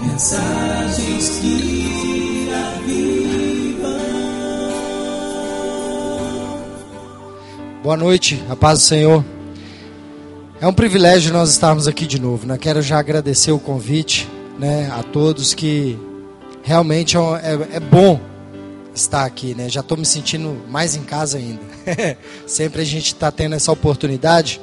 [0.00, 3.90] mensagens que avivam.
[7.82, 9.24] Boa noite, a paz do Senhor.
[10.60, 12.46] É um privilégio nós estarmos aqui de novo.
[12.46, 12.56] Né?
[12.58, 14.28] Quero já agradecer o convite
[14.58, 15.98] né, a todos que
[16.62, 18.20] realmente é, é, é bom
[18.94, 19.54] estar aqui.
[19.54, 19.68] Né?
[19.68, 21.60] Já estou me sentindo mais em casa ainda.
[22.46, 24.60] Sempre a gente está tendo essa oportunidade.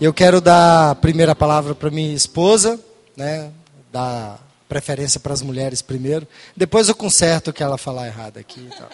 [0.00, 2.78] Eu quero dar a primeira palavra para minha esposa,
[3.16, 3.50] né?
[3.92, 6.26] dar preferência para as mulheres primeiro.
[6.56, 8.60] Depois eu conserto o que ela falar errado aqui.
[8.60, 8.88] Então.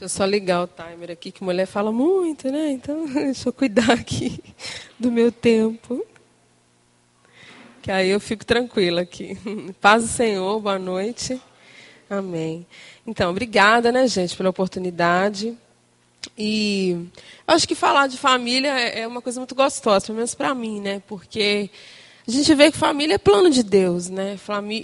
[0.00, 2.70] Deixa eu só ligar o timer aqui, que mulher fala muito, né?
[2.70, 4.42] Então, deixa eu cuidar aqui
[4.98, 6.02] do meu tempo.
[7.82, 9.36] Que aí eu fico tranquila aqui.
[9.78, 11.38] Paz do Senhor, boa noite.
[12.08, 12.66] Amém.
[13.10, 15.58] Então, obrigada, né, gente, pela oportunidade.
[16.38, 20.32] E eu acho que falar de família é, é uma coisa muito gostosa, pelo menos
[20.32, 21.02] para mim, né?
[21.08, 21.68] Porque
[22.26, 24.38] a gente vê que família é plano de Deus, né?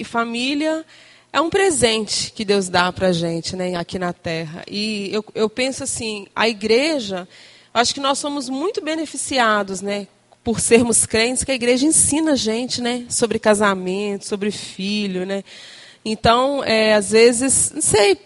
[0.04, 0.84] Família
[1.32, 4.64] é um presente que Deus dá para a gente né, aqui na Terra.
[4.68, 7.28] E eu, eu penso assim, a igreja,
[7.72, 10.08] acho que nós somos muito beneficiados, né?
[10.42, 13.06] Por sermos crentes, que a igreja ensina a gente, né?
[13.08, 15.44] Sobre casamento, sobre filho, né?
[16.08, 18.16] Então, é, às vezes, não sei,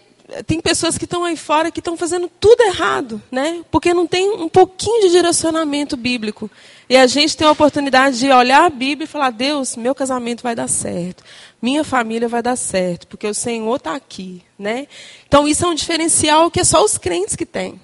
[0.45, 3.61] tem pessoas que estão aí fora que estão fazendo tudo errado, né?
[3.71, 6.49] Porque não tem um pouquinho de direcionamento bíblico.
[6.87, 10.43] E a gente tem a oportunidade de olhar a Bíblia e falar: Deus, meu casamento
[10.43, 11.23] vai dar certo
[11.61, 14.87] minha família vai dar certo, porque o Senhor está aqui, né?
[15.27, 17.79] Então isso é um diferencial que é só os crentes que têm,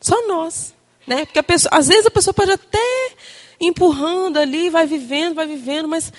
[0.00, 0.74] só nós,
[1.06, 1.24] né?
[1.24, 3.12] Porque pessoa, às vezes a pessoa pode até
[3.60, 6.12] empurrando ali, vai vivendo, vai vivendo, mas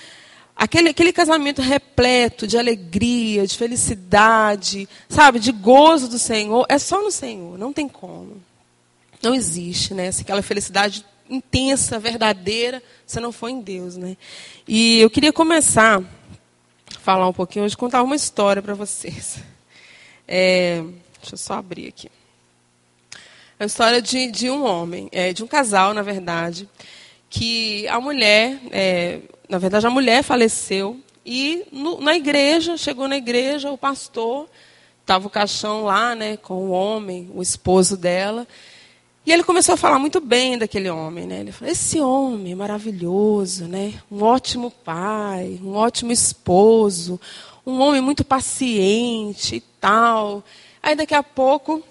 [0.56, 7.02] aquele, aquele casamento repleto de alegria, de felicidade, sabe, de gozo do Senhor, é só
[7.02, 8.40] no Senhor, não tem como,
[9.22, 10.10] não existe, né?
[10.20, 14.16] Aquela felicidade intensa, verdadeira, se não for em Deus, né?
[14.68, 16.02] E eu queria começar
[17.04, 19.36] falar um pouquinho hoje, contar uma história para vocês.
[20.26, 20.82] É,
[21.20, 22.10] deixa eu só abrir aqui.
[23.58, 26.66] É a história de, de um homem, é, de um casal, na verdade,
[27.28, 29.20] que a mulher, é,
[29.54, 34.48] na verdade, a mulher faleceu e no, na igreja, chegou na igreja, o pastor,
[35.00, 38.48] estava o caixão lá, né, com o homem, o esposo dela,
[39.24, 41.40] e ele começou a falar muito bem daquele homem, né?
[41.40, 43.94] Ele falou: esse homem maravilhoso, né?
[44.10, 47.18] Um ótimo pai, um ótimo esposo,
[47.64, 50.44] um homem muito paciente e tal.
[50.82, 51.82] Aí daqui a pouco,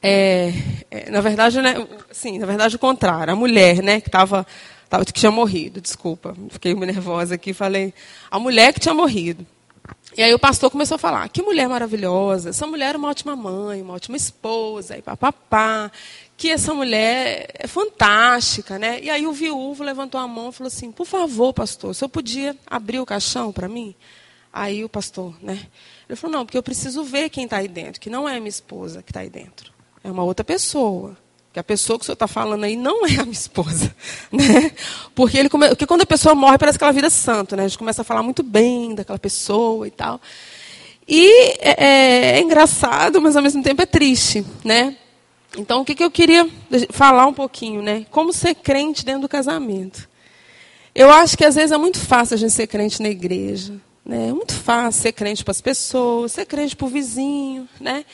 [0.00, 0.52] é,
[0.88, 1.84] é, na verdade, né?
[2.12, 3.32] Sim, na verdade o contrário.
[3.32, 4.00] A mulher, né?
[4.00, 4.46] Que estava,
[4.88, 5.80] tava, que tinha morrido.
[5.80, 7.52] Desculpa, fiquei nervosa aqui.
[7.52, 7.92] Falei
[8.30, 9.46] a mulher que tinha morrido.
[10.16, 13.36] E aí o pastor começou a falar, que mulher maravilhosa, essa mulher é uma ótima
[13.36, 15.92] mãe, uma ótima esposa, e papapá,
[16.38, 18.98] que essa mulher é fantástica, né?
[19.02, 22.08] E aí o viúvo levantou a mão e falou assim, por favor, pastor, se eu
[22.08, 23.94] podia abrir o caixão para mim?
[24.50, 25.66] Aí o pastor, né?
[26.08, 28.48] Ele falou, não, porque eu preciso ver quem está aí dentro, que não é minha
[28.48, 29.70] esposa que está aí dentro.
[30.02, 31.14] É uma outra pessoa.
[31.56, 33.90] Que a pessoa que o senhor está falando aí não é a minha esposa.
[34.30, 34.72] Né?
[35.14, 35.70] Porque, ele come...
[35.70, 37.56] Porque quando a pessoa morre, parece que ela vira santo.
[37.56, 37.64] Né?
[37.64, 40.20] A gente começa a falar muito bem daquela pessoa e tal.
[41.08, 44.44] E é, é, é engraçado, mas ao mesmo tempo é triste.
[44.62, 44.98] Né?
[45.56, 46.46] Então, o que, que eu queria
[46.90, 48.04] falar um pouquinho, né?
[48.10, 50.06] Como ser crente dentro do casamento.
[50.94, 53.72] Eu acho que às vezes é muito fácil a gente ser crente na igreja.
[54.04, 54.28] Né?
[54.28, 57.66] É muito fácil ser crente para as pessoas, ser crente para o vizinho.
[57.80, 58.04] Né?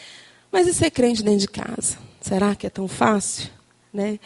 [0.52, 2.11] Mas e ser crente dentro de casa?
[2.22, 3.50] Será que é tão fácil?
[3.92, 4.18] Né?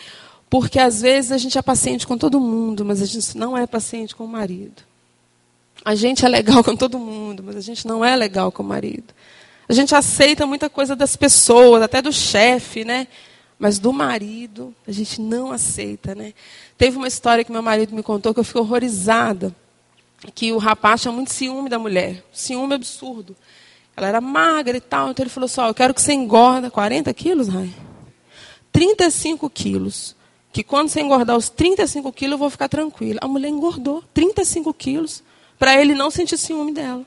[0.48, 3.66] Porque às vezes a gente é paciente com todo mundo, mas a gente não é
[3.66, 4.82] paciente com o marido.
[5.84, 8.66] A gente é legal com todo mundo, mas a gente não é legal com o
[8.66, 9.12] marido.
[9.68, 13.08] A gente aceita muita coisa das pessoas, até do chefe, né?
[13.58, 16.34] Mas do marido, a gente não aceita, né?
[16.78, 19.54] Teve uma história que meu marido me contou que eu fiquei horrorizada.
[20.34, 22.22] Que o rapaz tinha muito ciúme da mulher.
[22.32, 23.34] Ciúme absurdo.
[23.96, 25.10] Ela era magra e tal.
[25.10, 27.72] Então ele falou assim: eu quero que você engorda 40 quilos, Rai.
[28.76, 30.14] 35 quilos.
[30.52, 33.18] Que quando você engordar os 35 quilos, eu vou ficar tranquila.
[33.22, 35.22] A mulher engordou 35 quilos
[35.58, 37.00] para ele não sentir ciúme dela.
[37.00, 37.06] Eu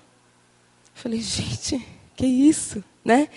[0.96, 1.80] falei, gente,
[2.16, 3.30] que isso, né?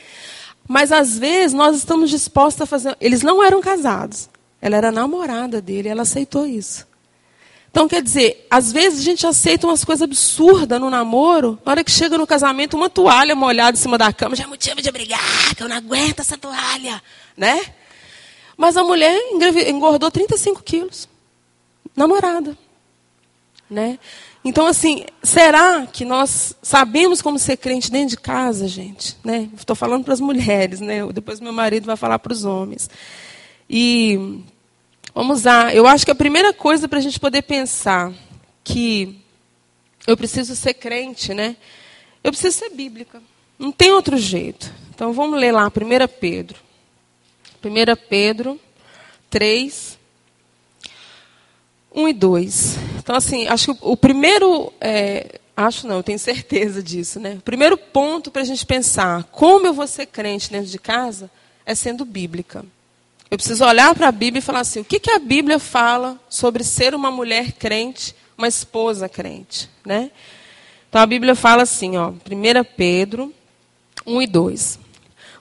[0.67, 2.97] Mas às vezes nós estamos dispostos a fazer.
[3.01, 4.31] Eles não eram casados.
[4.63, 6.87] Ela era namorada dele, ela aceitou isso.
[7.71, 11.85] Então, quer dizer, às vezes a gente aceita umas coisas absurdas no namoro, na hora
[11.85, 14.91] que chega no casamento, uma toalha molhada em cima da cama já é motivo de
[14.91, 17.03] brigar, que eu não aguento essa toalha,
[17.37, 17.61] né?
[18.63, 19.21] Mas a mulher
[19.67, 21.09] engordou 35 quilos,
[21.97, 22.57] namorada,
[23.69, 23.99] né?
[24.45, 29.17] Então, assim, será que nós sabemos como ser crente dentro de casa, gente?
[29.25, 29.51] Né?
[29.57, 31.05] Estou falando para as mulheres, né?
[31.13, 32.89] depois meu marido vai falar para os homens.
[33.69, 34.45] E
[35.13, 38.13] vamos lá, eu acho que a primeira coisa para a gente poder pensar
[38.63, 39.21] que
[40.07, 41.57] eu preciso ser crente, né?
[42.23, 43.21] Eu preciso ser bíblica.
[43.59, 44.73] Não tem outro jeito.
[44.95, 45.71] Então vamos ler lá, 1
[46.21, 46.62] Pedro.
[47.63, 48.61] 1 Pedro
[49.31, 49.99] 3,
[51.95, 52.77] 1 e 2.
[52.99, 54.73] Então, assim, acho que o primeiro.
[54.81, 57.35] É, acho não, eu tenho certeza disso, né?
[57.35, 61.31] O primeiro ponto para a gente pensar como eu vou ser crente dentro de casa
[61.65, 62.65] é sendo bíblica.
[63.31, 66.21] Eu preciso olhar para a Bíblia e falar assim: o que, que a Bíblia fala
[66.29, 70.11] sobre ser uma mulher crente, uma esposa crente, né?
[70.89, 72.15] Então a Bíblia fala assim, ó, 1
[72.77, 73.33] Pedro
[74.07, 74.79] 1 e 2.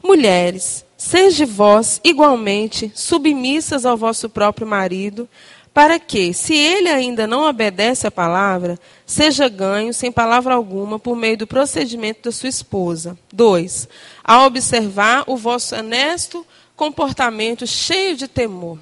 [0.02, 5.28] Mulheres, sejam vós igualmente submissas ao vosso próprio marido,
[5.74, 11.16] para que, se ele ainda não obedece à palavra, seja ganho sem palavra alguma por
[11.16, 13.18] meio do procedimento da sua esposa.
[13.34, 13.90] 2.
[14.24, 16.46] A observar o vosso honesto
[16.76, 18.78] comportamento cheio de temor.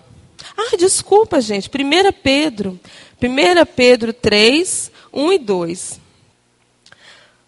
[0.57, 1.69] Ah, desculpa, gente.
[1.69, 2.77] 1 Pedro.
[3.21, 6.01] 1 Pedro 3, 1 e 2.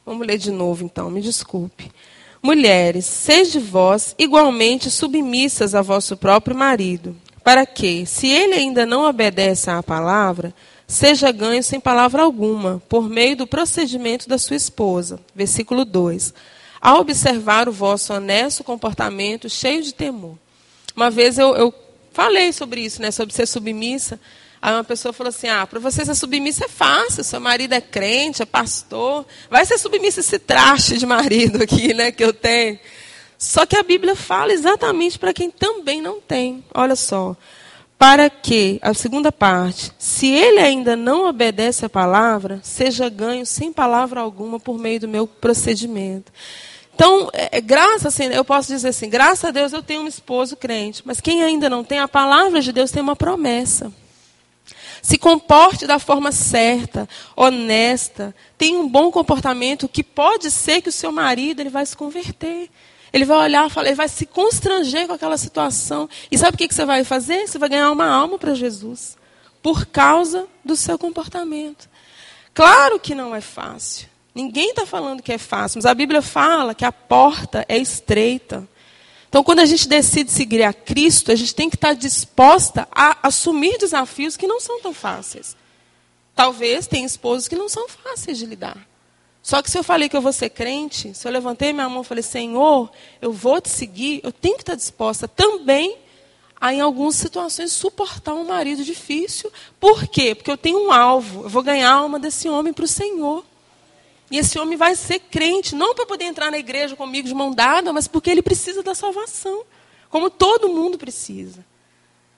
[0.05, 1.91] Vamos ler de novo, então, me desculpe.
[2.41, 9.07] Mulheres, sede vós igualmente submissas a vosso próprio marido, para que, se ele ainda não
[9.07, 10.51] obedece à palavra,
[10.87, 15.19] seja ganho sem palavra alguma, por meio do procedimento da sua esposa.
[15.35, 16.33] Versículo 2.
[16.81, 20.35] A observar o vosso honesto comportamento cheio de temor.
[20.95, 21.73] Uma vez eu, eu
[22.11, 24.19] falei sobre isso, né, sobre ser submissa.
[24.61, 27.81] Aí uma pessoa falou assim: ah, para você ser submissa é fácil, seu marido é
[27.81, 29.25] crente, é pastor.
[29.49, 32.79] Vai ser submissa esse traste de marido aqui, né, que eu tenho.
[33.37, 36.63] Só que a Bíblia fala exatamente para quem também não tem.
[36.73, 37.35] Olha só.
[37.97, 43.71] Para que, a segunda parte, se ele ainda não obedece à palavra, seja ganho sem
[43.71, 46.31] palavra alguma por meio do meu procedimento.
[46.93, 50.07] Então, é, é, graças, assim, eu posso dizer assim, graças a Deus eu tenho um
[50.07, 53.91] esposo crente, mas quem ainda não tem, a palavra de Deus tem uma promessa.
[55.01, 60.91] Se comporte da forma certa, honesta, tenha um bom comportamento, que pode ser que o
[60.91, 62.69] seu marido ele vai se converter.
[63.13, 66.07] Ele vai olhar, ele vai se constranger com aquela situação.
[66.29, 67.47] E sabe o que você vai fazer?
[67.47, 69.17] Você vai ganhar uma alma para Jesus.
[69.61, 71.89] Por causa do seu comportamento.
[72.53, 74.07] Claro que não é fácil.
[74.33, 78.67] Ninguém está falando que é fácil, mas a Bíblia fala que a porta é estreita.
[79.31, 83.17] Então, quando a gente decide seguir a Cristo, a gente tem que estar disposta a
[83.23, 85.55] assumir desafios que não são tão fáceis.
[86.35, 88.85] Talvez tenha esposos que não são fáceis de lidar.
[89.41, 92.01] Só que se eu falei que eu vou ser crente, se eu levantei minha mão
[92.01, 92.91] e falei, Senhor,
[93.21, 95.97] eu vou te seguir, eu tenho que estar disposta também
[96.59, 99.49] a, em algumas situações, suportar um marido difícil.
[99.79, 100.35] Por quê?
[100.35, 103.45] Porque eu tenho um alvo, eu vou ganhar a alma desse homem para o Senhor.
[104.31, 107.53] E esse homem vai ser crente, não para poder entrar na igreja comigo de mão
[107.53, 109.63] dada, mas porque ele precisa da salvação,
[110.09, 111.65] como todo mundo precisa.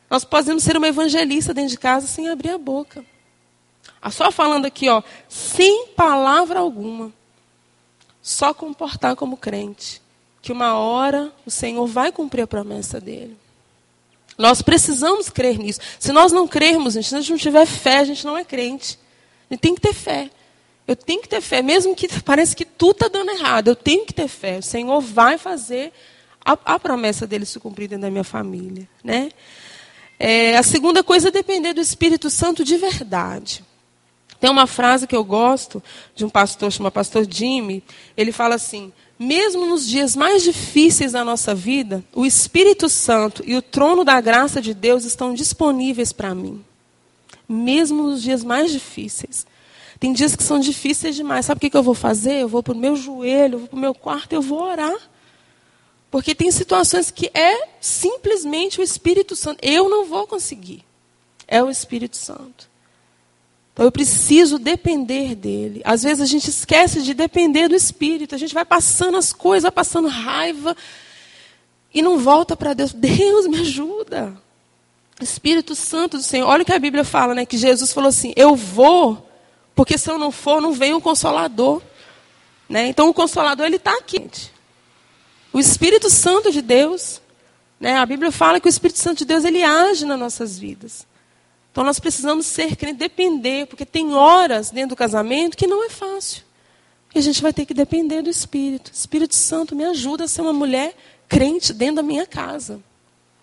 [0.10, 3.06] Nós podemos ser uma evangelista dentro de casa sem abrir a boca.
[4.02, 7.14] Ah, só falando aqui, ó, sem palavra alguma.
[8.22, 10.02] Só comportar como crente.
[10.42, 13.38] Que uma hora o Senhor vai cumprir a promessa dele.
[14.38, 15.80] Nós precisamos crer nisso.
[16.00, 18.44] Se nós não crermos, gente, se a gente não tiver fé, a gente não é
[18.44, 18.98] crente.
[19.50, 20.30] A gente tem que ter fé.
[20.88, 23.70] Eu tenho que ter fé, mesmo que pareça que tudo está dando errado.
[23.70, 24.60] Eu tenho que ter fé.
[24.60, 25.94] O Senhor vai fazer
[26.44, 28.88] a, a promessa dele se cumprir dentro da minha família.
[29.04, 29.30] Né?
[30.20, 33.64] É, a segunda coisa é depender do Espírito Santo de verdade.
[34.40, 35.82] Tem uma frase que eu gosto
[36.14, 37.82] de um pastor, chama pastor Jimmy.
[38.18, 43.56] Ele fala assim: mesmo nos dias mais difíceis da nossa vida, o Espírito Santo e
[43.56, 46.64] o trono da graça de Deus estão disponíveis para mim.
[47.48, 49.46] Mesmo nos dias mais difíceis.
[50.04, 51.46] Tem dias que são difíceis demais.
[51.46, 52.42] Sabe o que eu vou fazer?
[52.42, 54.98] Eu vou para o meu joelho, eu vou para o meu quarto eu vou orar.
[56.12, 59.60] Porque tem situações que é simplesmente o Espírito Santo.
[59.62, 60.84] Eu não vou conseguir.
[61.48, 62.70] É o Espírito Santo.
[63.72, 65.82] Então eu preciso depender dele.
[65.86, 68.36] Às vezes a gente esquece de depender do Espírito.
[68.36, 70.76] A gente vai passando as coisas, vai passando raiva
[71.94, 72.92] e não volta para Deus.
[72.92, 74.34] Deus me ajuda.
[75.22, 76.50] Espírito Santo do Senhor.
[76.50, 77.46] Olha o que a Bíblia fala, né?
[77.46, 79.30] Que Jesus falou assim: Eu vou,
[79.76, 81.82] porque se eu não for, não vem o Consolador.
[82.70, 82.88] Né?
[82.88, 84.30] Então o Consolador ele está aqui.
[85.52, 87.22] O Espírito Santo de Deus.
[87.80, 87.98] Né?
[87.98, 91.06] A Bíblia fala que o Espírito Santo de Deus ele age nas nossas vidas.
[91.72, 95.90] Então nós precisamos ser crentes, depender, porque tem horas dentro do casamento que não é
[95.90, 96.44] fácil.
[97.16, 98.92] E a gente vai ter que depender do Espírito.
[98.94, 100.96] Espírito Santo me ajuda a ser uma mulher
[101.28, 102.80] crente dentro da minha casa.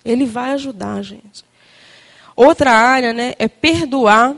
[0.04, 1.44] Ele vai ajudar a gente.
[2.36, 4.34] Outra área né, é perdoar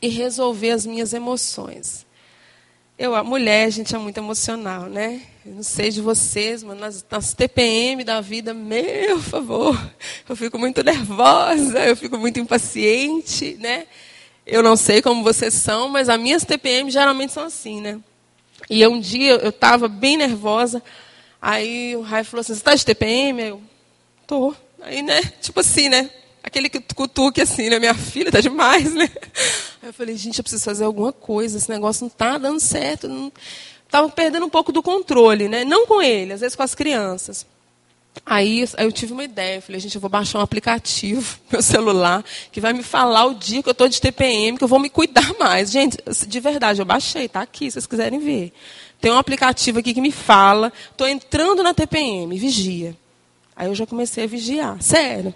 [0.00, 2.06] e resolver as minhas emoções.
[2.98, 5.22] Eu, a mulher, a gente é muito emocional, né?
[5.44, 9.76] Eu não sei de vocês, mas nas, nas TPM da vida, meu favor,
[10.28, 13.86] eu fico muito nervosa, eu fico muito impaciente, né?
[14.46, 18.00] Eu não sei como vocês são, mas as minhas TPM geralmente são assim, né?
[18.70, 20.82] E um dia eu estava bem nervosa,
[21.40, 23.42] aí o Rai falou assim, você está de TPM?
[23.42, 23.62] Eu,
[24.26, 24.54] tô.
[24.80, 26.10] Aí, né, tipo assim, né?
[26.42, 27.78] Aquele cutuque assim, né?
[27.78, 29.08] Minha filha tá demais, né?
[29.82, 33.08] Aí eu falei, gente, eu preciso fazer alguma coisa, esse negócio não tá dando certo.
[33.08, 33.32] Não...
[33.88, 35.64] Tava perdendo um pouco do controle, né?
[35.64, 37.46] Não com ele, às vezes com as crianças.
[38.26, 41.62] Aí, aí eu tive uma ideia, eu falei, gente, eu vou baixar um aplicativo meu
[41.62, 44.78] celular que vai me falar o dia que eu estou de TPM, que eu vou
[44.78, 45.70] me cuidar mais.
[45.70, 45.96] Gente,
[46.26, 48.52] de verdade, eu baixei, tá aqui, se vocês quiserem ver.
[49.00, 52.96] Tem um aplicativo aqui que me fala, estou entrando na TPM, vigia.
[53.56, 55.34] Aí eu já comecei a vigiar, sério.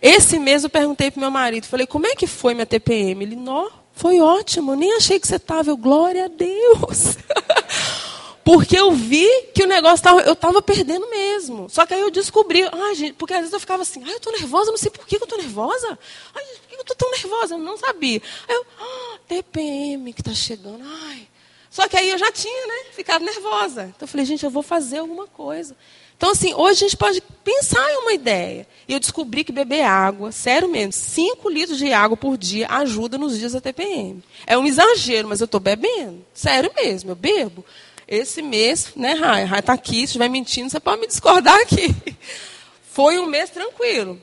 [0.00, 3.24] Esse mês eu perguntei para meu marido, falei, como é que foi minha TPM?
[3.24, 5.70] Ele, nó, foi ótimo, nem achei que você estava.
[5.70, 7.16] Eu, glória a Deus.
[8.44, 11.68] Porque eu vi que o negócio tava, eu estava perdendo mesmo.
[11.68, 14.16] Só que aí eu descobri, ai, gente, porque às vezes eu ficava assim, ai, eu
[14.16, 15.98] estou nervosa, não sei por que eu estou nervosa.
[16.34, 17.54] Ai, por que eu estou tão nervosa?
[17.56, 18.22] Eu não sabia.
[18.48, 21.28] Aí eu, ah, TPM que está chegando, ai.
[21.68, 23.82] Só que aí eu já tinha, né, ficado nervosa.
[23.94, 25.76] Então eu falei, gente, eu vou fazer alguma coisa.
[26.18, 28.66] Então, assim, hoje a gente pode pensar em uma ideia.
[28.88, 33.16] E eu descobri que beber água, sério mesmo, 5 litros de água por dia ajuda
[33.16, 34.20] nos dias da TPM.
[34.44, 36.26] É um exagero, mas eu estou bebendo.
[36.34, 37.64] Sério mesmo, eu bebo.
[38.06, 39.44] Esse mês, né, Rai?
[39.44, 41.94] Rai está aqui, se estiver mentindo, você pode me discordar aqui.
[42.90, 44.20] Foi um mês tranquilo.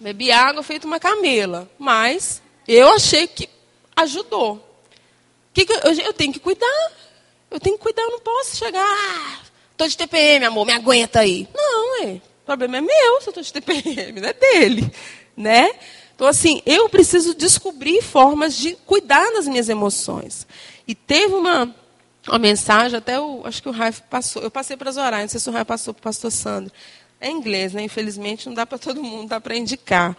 [0.00, 1.70] Bebi água feito uma camela.
[1.78, 3.46] Mas eu achei que
[3.94, 4.62] ajudou.
[5.52, 6.92] Que que eu, eu, tenho que cuidar.
[7.50, 9.45] Eu tenho que cuidar, eu não posso chegar.
[9.78, 11.48] Ah, de TPM, amor, me aguenta aí.
[11.54, 12.06] Não, é.
[12.14, 14.90] O problema é meu se eu estou de TPM, não é dele.
[15.36, 15.70] Né?
[16.14, 20.46] Então, assim, eu preciso descobrir formas de cuidar das minhas emoções.
[20.88, 21.74] E teve uma
[22.28, 24.42] uma mensagem, até o, acho que o Raif passou.
[24.42, 26.72] Eu passei para Zorar, não sei se o Raif passou para o pastor Sandro.
[27.20, 27.82] É inglês, né?
[27.82, 30.16] Infelizmente não dá para todo mundo, dá para indicar.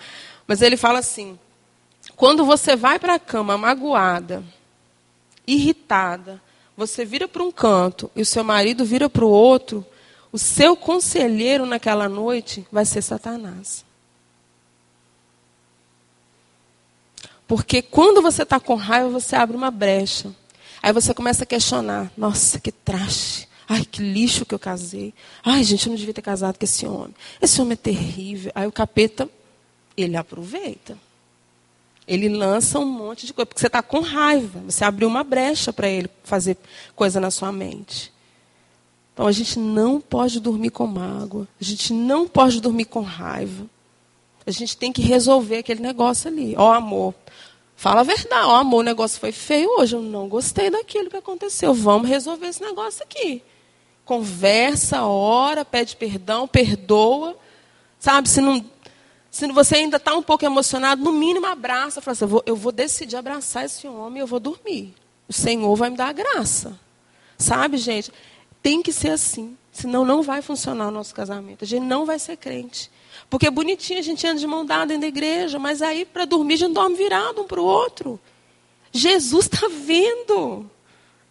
[0.47, 1.37] Mas ele fala assim:
[2.15, 4.43] quando você vai para a cama magoada,
[5.45, 6.41] irritada,
[6.77, 9.83] você vira para um canto e o seu marido vira para o outro,
[10.31, 13.83] o seu conselheiro naquela noite vai ser Satanás.
[17.47, 20.31] Porque quando você está com raiva, você abre uma brecha.
[20.83, 23.47] Aí você começa a questionar: nossa, que traste.
[23.67, 25.13] Ai, que lixo que eu casei.
[25.43, 27.15] Ai, gente, eu não devia ter casado com esse homem.
[27.41, 28.51] Esse homem é terrível.
[28.53, 29.29] Aí o capeta,
[29.95, 30.97] ele aproveita.
[32.07, 33.45] Ele lança um monte de coisa.
[33.45, 34.61] Porque você está com raiva.
[34.67, 36.57] Você abriu uma brecha para ele fazer
[36.95, 38.13] coisa na sua mente.
[39.13, 41.47] Então a gente não pode dormir com mágoa.
[41.59, 43.65] A gente não pode dormir com raiva.
[44.45, 46.55] A gente tem que resolver aquele negócio ali.
[46.57, 47.13] Ó, oh, amor,
[47.77, 51.15] Fala a verdade, ó, amor, o negócio foi feio hoje, eu não gostei daquilo que
[51.15, 51.75] aconteceu.
[51.75, 53.43] Vamos resolver esse negócio aqui.
[54.03, 57.37] Conversa, ora, pede perdão, perdoa.
[57.99, 58.65] Sabe, se não
[59.37, 62.01] se você ainda está um pouco emocionado, no mínimo abraça.
[62.01, 64.95] Fala assim, eu, vou, eu vou decidir abraçar esse homem eu vou dormir.
[65.29, 66.79] O Senhor vai me dar a graça.
[67.37, 68.11] Sabe, gente?
[68.63, 69.55] Tem que ser assim.
[69.71, 71.63] Senão não vai funcionar o nosso casamento.
[71.63, 72.89] A gente não vai ser crente.
[73.29, 76.25] Porque é bonitinho a gente anda de mão dada dentro da igreja, mas aí para
[76.25, 78.19] dormir a gente dorme virado um para o outro.
[78.91, 80.67] Jesus está vendo.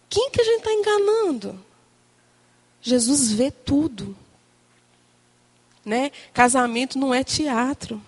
[0.09, 1.59] Quem que a gente está enganando?
[2.81, 4.15] Jesus vê tudo.
[5.87, 6.11] Né?
[6.33, 8.01] Casamento não é teatro.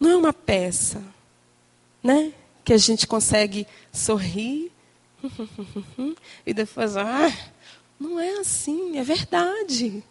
[0.00, 1.00] Não é uma peça.
[2.02, 2.32] Né?
[2.64, 4.72] Que a gente consegue sorrir
[6.44, 7.32] e depois, ah,
[8.00, 10.02] não é assim, é verdade.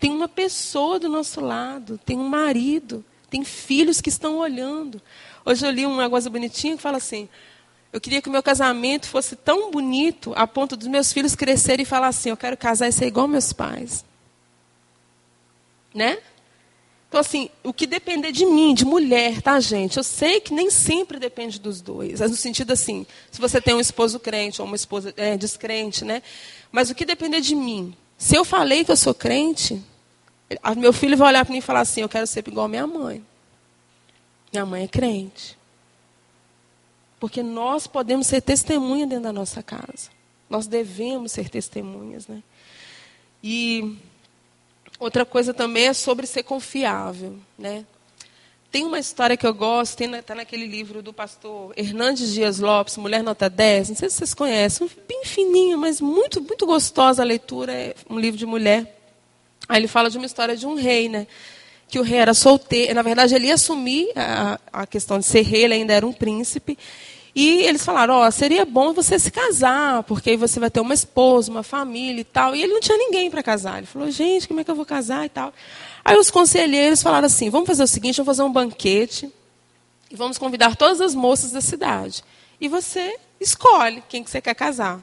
[0.00, 5.02] Tem uma pessoa do nosso lado, tem um marido, tem filhos que estão olhando.
[5.44, 7.28] Hoje eu li uma coisa bonitinha que fala assim:
[7.92, 11.82] eu queria que o meu casamento fosse tão bonito a ponto dos meus filhos crescerem
[11.82, 14.02] e falar assim: eu quero casar e ser igual meus pais.
[15.94, 16.18] Né?
[17.12, 19.98] Então, assim, o que depender de mim, de mulher, tá, gente?
[19.98, 22.20] Eu sei que nem sempre depende dos dois.
[22.20, 26.22] No sentido assim, se você tem um esposo crente ou uma esposa é, descrente, né?
[26.70, 27.94] Mas o que depender de mim?
[28.16, 29.82] Se eu falei que eu sou crente,
[30.74, 32.86] meu filho vai olhar para mim e falar assim: Eu quero ser igual a minha
[32.86, 33.22] mãe.
[34.50, 35.58] Minha mãe é crente.
[37.20, 40.08] Porque nós podemos ser testemunha dentro da nossa casa.
[40.48, 42.26] Nós devemos ser testemunhas.
[42.26, 42.42] Né?
[43.42, 43.98] E
[45.02, 47.36] outra coisa também é sobre ser confiável.
[47.58, 47.84] Né?
[48.70, 53.22] Tem uma história que eu gosto, está naquele livro do pastor Hernandes Dias Lopes, Mulher
[53.22, 53.90] Nota 10.
[53.90, 57.72] Não sei se vocês conhecem, bem fininho, mas muito, muito gostosa a leitura.
[57.72, 58.98] É um livro de mulher.
[59.68, 61.26] Aí ele fala de uma história de um rei, né?
[61.88, 62.94] Que o rei era solteiro.
[62.94, 66.12] Na verdade, ele ia assumir a, a questão de ser rei, ele ainda era um
[66.12, 66.78] príncipe.
[67.34, 70.80] E eles falaram: Ó, oh, seria bom você se casar, porque aí você vai ter
[70.80, 72.54] uma esposa, uma família e tal.
[72.54, 73.78] E ele não tinha ninguém para casar.
[73.78, 75.52] Ele falou: Gente, como é que eu vou casar e tal?
[76.04, 79.32] Aí os conselheiros falaram assim: Vamos fazer o seguinte, vamos fazer um banquete
[80.10, 82.22] e vamos convidar todas as moças da cidade.
[82.60, 85.00] E você escolhe quem que você quer casar.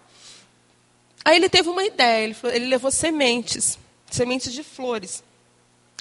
[1.25, 3.77] Aí ele teve uma ideia, ele, falou, ele levou sementes,
[4.09, 5.23] sementes de flores.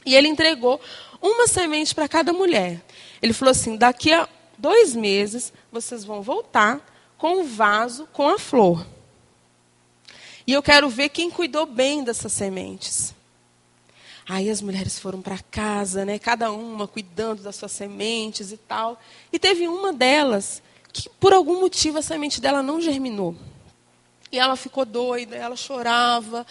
[0.05, 0.81] E ele entregou
[1.21, 2.83] uma semente para cada mulher.
[3.23, 4.29] Ele falou assim: daqui a
[4.59, 6.81] dois meses vocês vão voltar
[7.17, 8.87] com o vaso com a flor.
[10.47, 13.15] E eu quero ver quem cuidou bem dessas sementes.
[14.29, 19.01] Aí as mulheres foram para casa, né, cada uma cuidando das suas sementes e tal.
[19.33, 20.63] E teve uma delas
[20.93, 23.35] que, por algum motivo, a semente dela não germinou.
[24.31, 26.47] E ela ficou doida, ela chorava.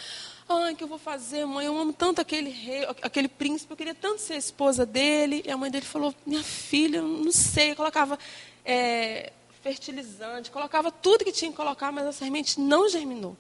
[0.50, 1.66] Ai, que eu vou fazer, mãe?
[1.66, 5.44] Eu amo tanto aquele rei, aquele príncipe, eu queria tanto ser esposa dele.
[5.46, 7.72] E a mãe dele falou: Minha filha, não sei.
[7.72, 8.18] Eu colocava
[8.64, 13.36] é, fertilizante, colocava tudo que tinha que colocar, mas a semente não germinou.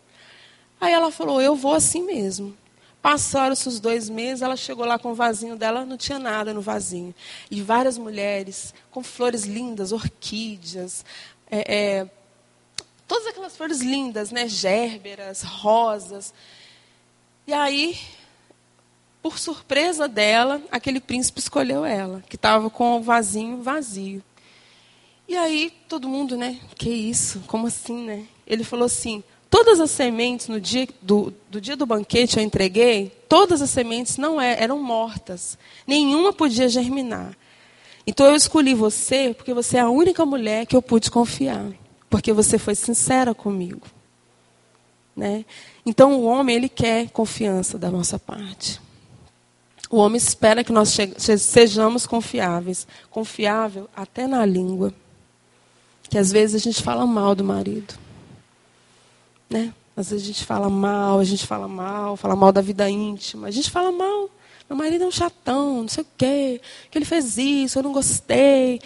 [0.82, 2.58] Aí ela falou: Eu vou assim mesmo.
[3.02, 6.62] Passaram-se os dois meses, ela chegou lá com o vasinho dela, não tinha nada no
[6.62, 7.16] vasinho.
[7.50, 11.06] E várias mulheres com flores lindas, orquídeas,
[11.50, 12.10] é, é,
[13.08, 14.50] todas aquelas flores lindas, né?
[14.50, 16.34] Gérberas, rosas.
[17.48, 17.98] E aí,
[19.22, 24.22] por surpresa dela, aquele príncipe escolheu ela, que estava com o vasinho vazio.
[25.25, 26.60] E aí, todo mundo, né?
[26.75, 27.42] Que isso?
[27.48, 28.25] Como assim, né?
[28.46, 33.13] Ele falou assim: todas as sementes no dia do, do dia do banquete eu entreguei,
[33.30, 35.58] todas as sementes não é, eram mortas.
[35.88, 37.34] Nenhuma podia germinar.
[38.06, 41.66] Então eu escolhi você porque você é a única mulher que eu pude confiar,
[42.10, 43.88] porque você foi sincera comigo.
[45.18, 45.44] Né?
[45.84, 48.80] Então o homem ele quer confiança da nossa parte.
[49.90, 50.96] O homem espera que nós
[51.40, 54.94] sejamos confiáveis, confiável até na língua.
[56.04, 57.96] Que às vezes a gente fala mal do marido.
[59.50, 59.74] Né?
[59.96, 63.48] Às vezes a gente fala mal, a gente fala mal, fala mal da vida íntima.
[63.48, 64.30] A gente fala mal.
[64.70, 67.94] Meu marido é um chatão, não sei o quê, que ele fez isso, eu não
[67.94, 68.82] gostei.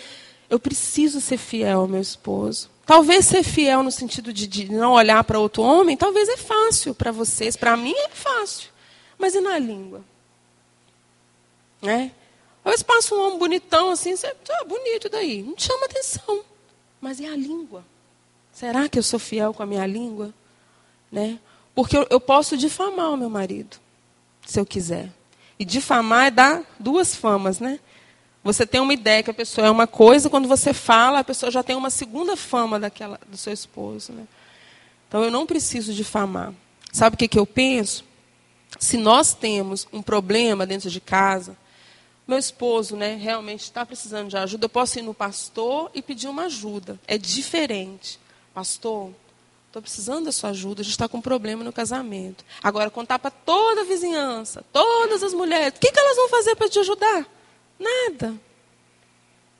[0.49, 2.69] Eu preciso ser fiel ao meu esposo.
[2.91, 6.93] Talvez ser fiel no sentido de, de não olhar para outro homem, talvez é fácil
[6.93, 7.55] para vocês.
[7.55, 8.69] Para mim é fácil.
[9.17, 10.03] Mas e na língua?
[11.81, 12.11] Né?
[12.65, 16.41] Vezes passa um homem bonitão assim, você, ah, bonito daí, não chama atenção.
[16.99, 17.85] Mas e a língua?
[18.51, 20.33] Será que eu sou fiel com a minha língua?
[21.09, 21.39] Né?
[21.73, 23.77] Porque eu, eu posso difamar o meu marido,
[24.45, 25.09] se eu quiser.
[25.57, 27.79] E difamar é dar duas famas, né?
[28.43, 31.51] Você tem uma ideia que a pessoa é uma coisa, quando você fala, a pessoa
[31.51, 34.11] já tem uma segunda fama daquela, do seu esposo.
[34.13, 34.23] Né?
[35.07, 36.53] Então eu não preciso difamar.
[36.91, 38.03] Sabe o que, que eu penso?
[38.79, 41.55] Se nós temos um problema dentro de casa,
[42.27, 46.27] meu esposo né, realmente está precisando de ajuda, eu posso ir no pastor e pedir
[46.27, 46.99] uma ajuda.
[47.07, 48.19] É diferente.
[48.53, 49.11] Pastor,
[49.67, 52.43] estou precisando da sua ajuda, a gente está com um problema no casamento.
[52.63, 56.55] Agora, contar para toda a vizinhança, todas as mulheres, o que, que elas vão fazer
[56.55, 57.25] para te ajudar?
[57.81, 58.35] Nada.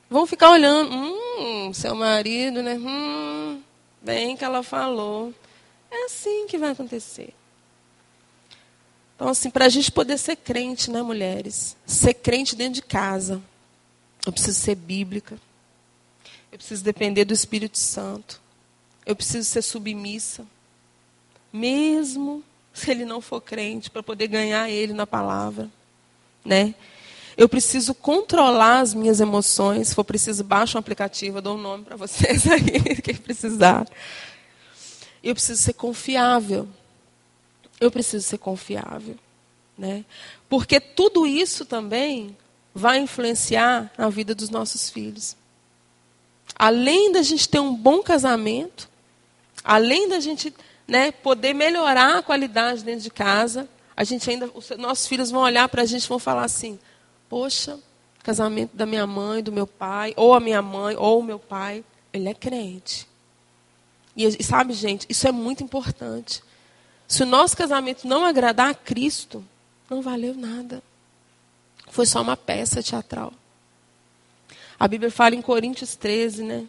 [0.08, 2.76] Vão ficar olhando, hum, seu marido, né?
[2.76, 3.62] Hum,
[4.02, 5.34] bem que ela falou.
[5.90, 7.34] É assim que vai acontecer.
[9.16, 11.76] Então, assim, para a gente poder ser crente, né, mulheres?
[11.86, 13.42] Ser crente dentro de casa.
[14.26, 15.40] Eu preciso ser bíblica.
[16.52, 18.42] Eu preciso depender do Espírito Santo.
[19.06, 20.46] Eu preciso ser submissa.
[21.52, 25.70] Mesmo se ele não for crente, para poder ganhar ele na palavra.
[26.44, 26.74] Né?
[27.38, 29.90] Eu preciso controlar as minhas emoções.
[29.90, 33.88] Se for preciso, baixa um aplicativo, eu dou um nome para vocês aí, quem precisar.
[35.24, 36.68] Eu preciso ser confiável.
[37.80, 39.16] Eu preciso ser confiável.
[39.78, 40.06] Né?
[40.50, 42.36] Porque tudo isso também
[42.74, 45.36] vai influenciar na vida dos nossos filhos.
[46.56, 48.90] Além da gente ter um bom casamento,
[49.64, 50.54] além da gente
[50.88, 55.42] né, poder melhorar a qualidade dentro de casa, a gente ainda, os nossos filhos vão
[55.42, 56.80] olhar para a gente e vão falar assim:
[57.32, 57.80] Poxa,
[58.24, 61.82] casamento da minha mãe, do meu pai, ou a minha mãe, ou o meu pai,
[62.12, 63.08] ele é crente.
[64.14, 66.44] E, e sabe, gente, isso é muito importante.
[67.08, 69.42] Se o nosso casamento não agradar a Cristo,
[69.90, 70.84] não valeu nada.
[71.88, 73.32] Foi só uma peça teatral.
[74.78, 76.66] A Bíblia fala em Coríntios 13, né?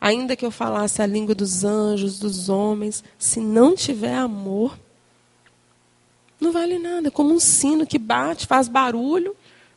[0.00, 4.78] Ainda que eu falasse a língua dos anjos, dos homens, se não tiver amor,
[6.40, 7.08] não vale nada.
[7.08, 9.36] É como um sino que bate, faz barulho,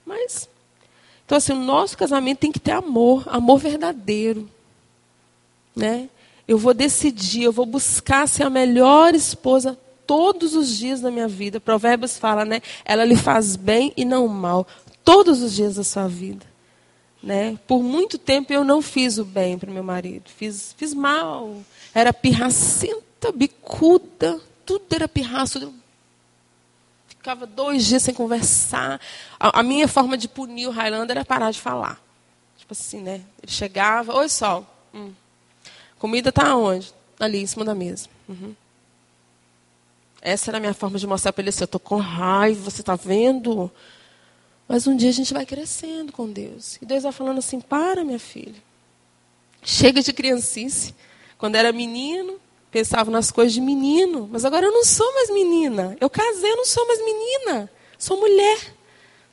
[0.10, 0.50] mas,
[1.24, 4.50] então assim, o nosso casamento tem que ter amor, amor verdadeiro.
[5.76, 6.10] Né?
[6.48, 11.28] Eu vou decidir, eu vou buscar ser a melhor esposa todos os dias da minha
[11.28, 11.60] vida.
[11.60, 12.64] Provérbios fala, né?
[12.84, 14.66] Ela lhe faz bem e não mal,
[15.04, 16.44] todos os dias da sua vida.
[17.22, 17.60] Né?
[17.68, 21.58] Por muito tempo eu não fiz o bem para meu marido, fiz, fiz mal.
[21.94, 25.72] Era pirracenta, bicuda, tudo era pirraço.
[27.20, 29.00] Ficava dois dias sem conversar.
[29.38, 32.02] A, a minha forma de punir o Highlander era parar de falar.
[32.58, 33.22] Tipo assim, né?
[33.44, 35.12] Ele chegava, oi sol, hum.
[36.00, 36.94] comida está onde?
[37.20, 38.08] Ali, em cima da mesa.
[38.28, 38.56] Uhum.
[40.22, 42.82] Essa era a minha forma de mostrar para ele assim, eu estou com raiva, você
[42.82, 43.70] está vendo?
[44.66, 46.78] Mas um dia a gente vai crescendo com Deus.
[46.82, 48.62] E Deus vai falando assim: para, minha filha.
[49.62, 50.96] Chega de criancice.
[51.38, 52.40] Quando era menino,
[52.72, 54.28] pensava nas coisas de menino.
[54.32, 55.98] Mas agora eu não sou mais menina.
[56.00, 57.72] Eu casei, eu não sou mais menina.
[57.98, 58.76] Sou mulher.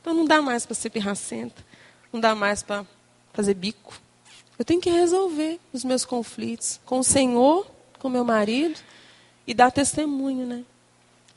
[0.01, 1.65] Então não dá mais para ser pirracenta.
[2.11, 2.85] Não dá mais para
[3.33, 3.99] fazer bico.
[4.57, 7.67] Eu tenho que resolver os meus conflitos com o Senhor,
[7.99, 8.79] com meu marido
[9.45, 10.63] e dar testemunho, né?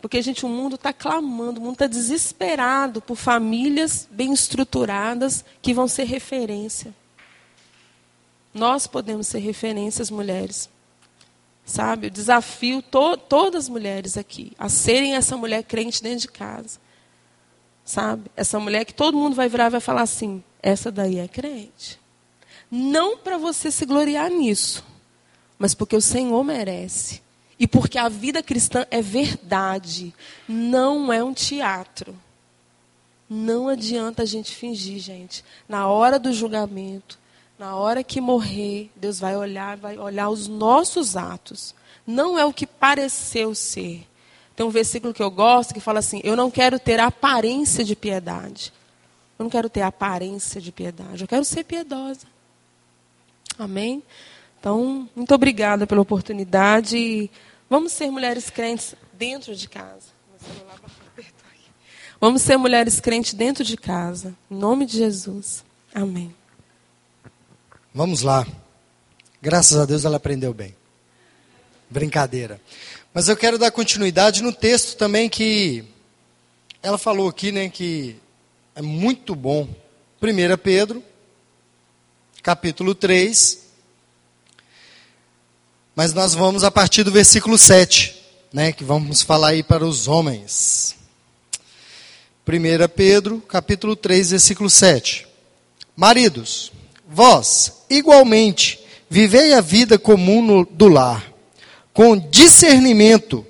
[0.00, 5.74] Porque, gente, o mundo está clamando, o mundo está desesperado por famílias bem estruturadas que
[5.74, 6.94] vão ser referência.
[8.54, 10.70] Nós podemos ser referências, mulheres.
[11.70, 12.08] Sabe?
[12.08, 16.80] Eu desafio to todas as mulheres aqui a serem essa mulher crente dentro de casa.
[17.84, 18.28] Sabe?
[18.36, 21.96] Essa mulher que todo mundo vai virar e vai falar assim: essa daí é crente.
[22.68, 24.84] Não para você se gloriar nisso,
[25.56, 27.22] mas porque o Senhor merece.
[27.56, 30.12] E porque a vida cristã é verdade,
[30.48, 32.18] não é um teatro.
[33.28, 35.44] Não adianta a gente fingir, gente.
[35.68, 37.16] Na hora do julgamento,
[37.60, 41.74] na hora que morrer, Deus vai olhar, vai olhar os nossos atos.
[42.06, 44.08] Não é o que pareceu ser.
[44.56, 47.94] Tem um versículo que eu gosto que fala assim: Eu não quero ter aparência de
[47.94, 48.72] piedade.
[49.38, 51.20] Eu não quero ter aparência de piedade.
[51.20, 52.26] Eu quero ser piedosa.
[53.58, 54.02] Amém?
[54.58, 57.30] Então, muito obrigada pela oportunidade.
[57.68, 60.08] Vamos ser mulheres crentes dentro de casa.
[62.18, 64.34] Vamos ser mulheres crentes dentro de casa.
[64.50, 65.62] Em nome de Jesus.
[65.94, 66.39] Amém.
[67.92, 68.46] Vamos lá.
[69.42, 70.76] Graças a Deus ela aprendeu bem.
[71.88, 72.60] Brincadeira.
[73.12, 75.84] Mas eu quero dar continuidade no texto também que
[76.80, 78.14] ela falou aqui, né, que
[78.76, 79.68] é muito bom.
[80.22, 81.02] 1 Pedro,
[82.44, 83.58] capítulo 3,
[85.96, 88.22] mas nós vamos a partir do versículo 7,
[88.52, 90.94] né, que vamos falar aí para os homens.
[92.46, 95.26] 1 Pedro, capítulo 3, versículo 7.
[95.96, 96.70] Maridos,
[97.08, 101.30] vós, igualmente, vivei a vida comum do lar,
[101.92, 103.44] com discernimento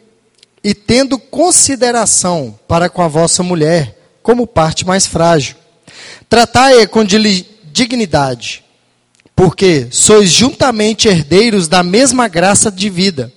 [0.64, 5.56] e tendo consideração para com a vossa mulher, como parte mais frágil.
[6.28, 8.64] Tratai-a com dignidade
[9.40, 13.32] porque sois juntamente herdeiros da mesma graça de vida,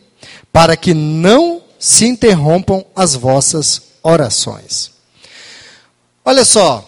[0.52, 4.92] para que não se interrompam as vossas orações.
[6.26, 6.86] Olha só,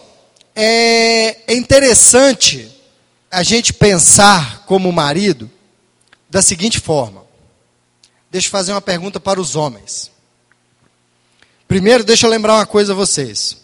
[0.54, 2.70] é, interessante
[3.30, 5.50] a gente pensar como marido
[6.28, 7.24] da seguinte forma.
[8.30, 10.10] Deixa eu fazer uma pergunta para os homens.
[11.66, 13.58] Primeiro, deixa eu lembrar uma coisa a vocês.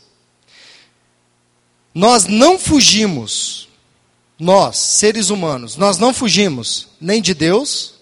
[1.95, 3.69] Nós não fugimos
[4.39, 7.95] nós, seres humanos, nós não fugimos nem de Deus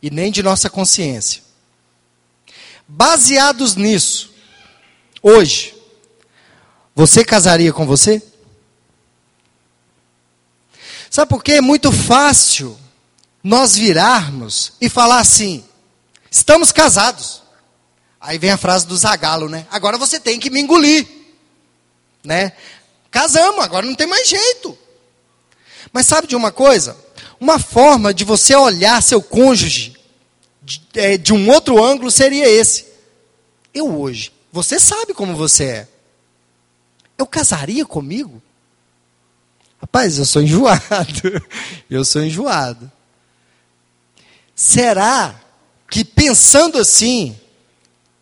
[0.00, 1.42] e nem de nossa consciência.
[2.88, 4.32] Baseados nisso,
[5.22, 5.74] hoje,
[6.94, 8.22] você casaria com você?
[11.14, 11.52] Sabe por quê?
[11.52, 12.76] É muito fácil
[13.40, 15.64] nós virarmos e falar assim:
[16.28, 17.40] estamos casados.
[18.20, 19.64] Aí vem a frase do Zagalo, né?
[19.70, 21.06] Agora você tem que me engolir.
[22.24, 22.52] Né?
[23.12, 24.76] Casamos, agora não tem mais jeito.
[25.92, 26.96] Mas sabe de uma coisa?
[27.38, 29.94] Uma forma de você olhar seu cônjuge
[30.60, 32.86] de, é, de um outro ângulo seria esse.
[33.72, 35.88] Eu hoje, você sabe como você é.
[37.16, 38.42] Eu casaria comigo?
[39.84, 41.44] Rapaz, eu sou enjoado.
[41.90, 42.90] Eu sou enjoado.
[44.56, 45.38] Será
[45.90, 47.36] que pensando assim,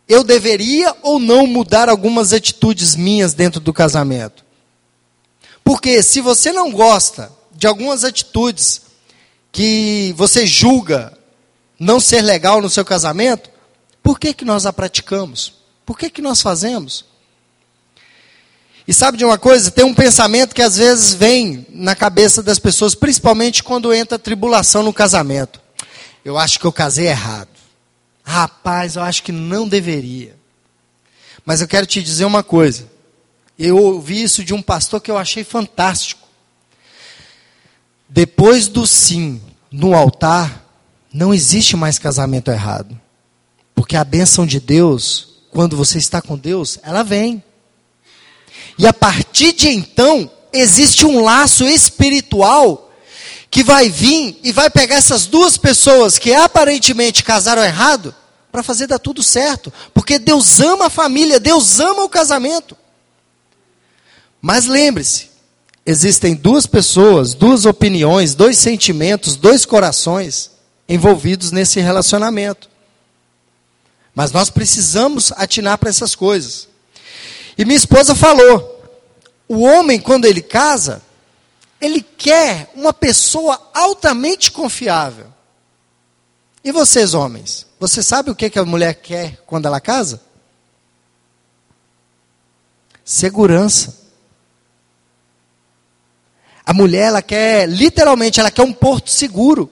[0.09, 4.45] eu deveria ou não mudar algumas atitudes minhas dentro do casamento?
[5.63, 8.83] Porque se você não gosta de algumas atitudes
[9.53, 11.17] que você julga
[11.79, 13.49] não ser legal no seu casamento,
[14.03, 15.53] por que, que nós a praticamos?
[15.87, 17.12] Por que, que nós fazemos?
[18.87, 19.71] E sabe de uma coisa?
[19.71, 24.83] Tem um pensamento que às vezes vem na cabeça das pessoas, principalmente quando entra tribulação
[24.83, 25.61] no casamento.
[26.25, 27.49] Eu acho que eu casei errado.
[28.25, 30.37] Rapaz, eu acho que não deveria.
[31.45, 32.89] Mas eu quero te dizer uma coisa.
[33.59, 36.27] Eu ouvi isso de um pastor que eu achei fantástico.
[38.09, 39.41] Depois do sim
[39.71, 40.67] no altar,
[41.13, 42.99] não existe mais casamento errado.
[43.75, 47.43] Porque a bênção de Deus, quando você está com Deus, ela vem.
[48.79, 52.91] E a partir de então, existe um laço espiritual
[53.51, 58.15] que vai vir e vai pegar essas duas pessoas que aparentemente casaram errado
[58.51, 62.77] para fazer dar tudo certo, porque Deus ama a família, Deus ama o casamento.
[64.41, 65.31] Mas lembre-se,
[65.87, 70.51] existem duas pessoas, duas opiniões, dois sentimentos, dois corações
[70.89, 72.69] envolvidos nesse relacionamento.
[74.15, 76.69] Mas nós precisamos atinar para essas coisas.
[77.57, 78.83] E minha esposa falou:
[79.49, 81.03] o homem, quando ele casa,
[81.81, 85.27] ele quer uma pessoa altamente confiável.
[86.65, 87.67] E vocês, homens?
[87.81, 90.23] Você sabe o que, que a mulher quer quando ela casa?
[93.05, 94.01] Segurança.
[96.65, 99.69] A mulher, ela quer, literalmente, ela quer um porto seguro.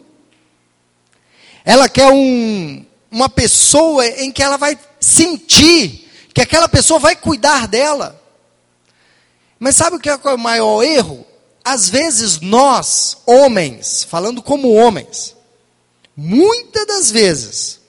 [1.65, 7.67] Ela quer um, uma pessoa em que ela vai sentir que aquela pessoa vai cuidar
[7.67, 8.21] dela.
[9.59, 11.27] Mas sabe o que é o maior erro?
[11.65, 15.37] Às vezes nós, homens, falando como homens,
[16.17, 17.81] muitas das vezes,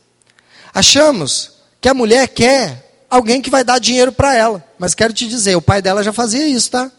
[0.73, 4.63] achamos que a mulher quer alguém que vai dar dinheiro para ela.
[4.77, 6.91] Mas quero te dizer, o pai dela já fazia isso, tá?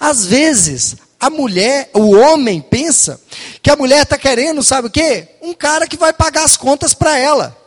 [0.00, 3.20] Às vezes, a mulher, o homem pensa
[3.60, 5.36] que a mulher está querendo, sabe o quê?
[5.42, 7.57] Um cara que vai pagar as contas para ela.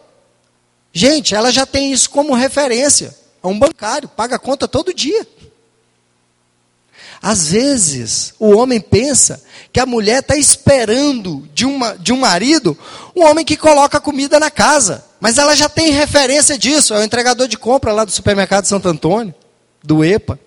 [0.94, 3.16] Gente, ela já tem isso como referência.
[3.44, 5.26] É um bancário, paga a conta todo dia.
[7.22, 12.78] Às vezes, o homem pensa que a mulher está esperando de, uma, de um marido
[13.16, 15.06] um homem que coloca comida na casa.
[15.20, 16.94] Mas ela já tem referência disso.
[16.94, 19.36] É o entregador de compra lá do supermercado Santo Antônio,
[19.84, 20.40] do EPA.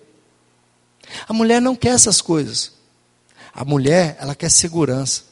[1.27, 2.73] A mulher não quer essas coisas.
[3.53, 5.23] A mulher, ela quer segurança.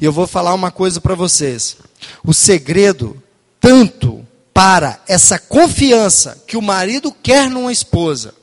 [0.00, 1.76] E eu vou falar uma coisa para vocês.
[2.24, 3.22] O segredo,
[3.60, 8.34] tanto para essa confiança que o marido quer numa esposa,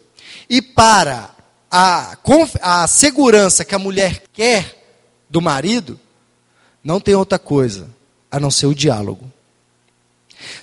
[0.50, 1.32] e para
[1.70, 2.18] a,
[2.62, 4.78] a segurança que a mulher quer
[5.30, 6.00] do marido,
[6.84, 7.90] não tem outra coisa
[8.32, 9.30] a não ser o diálogo.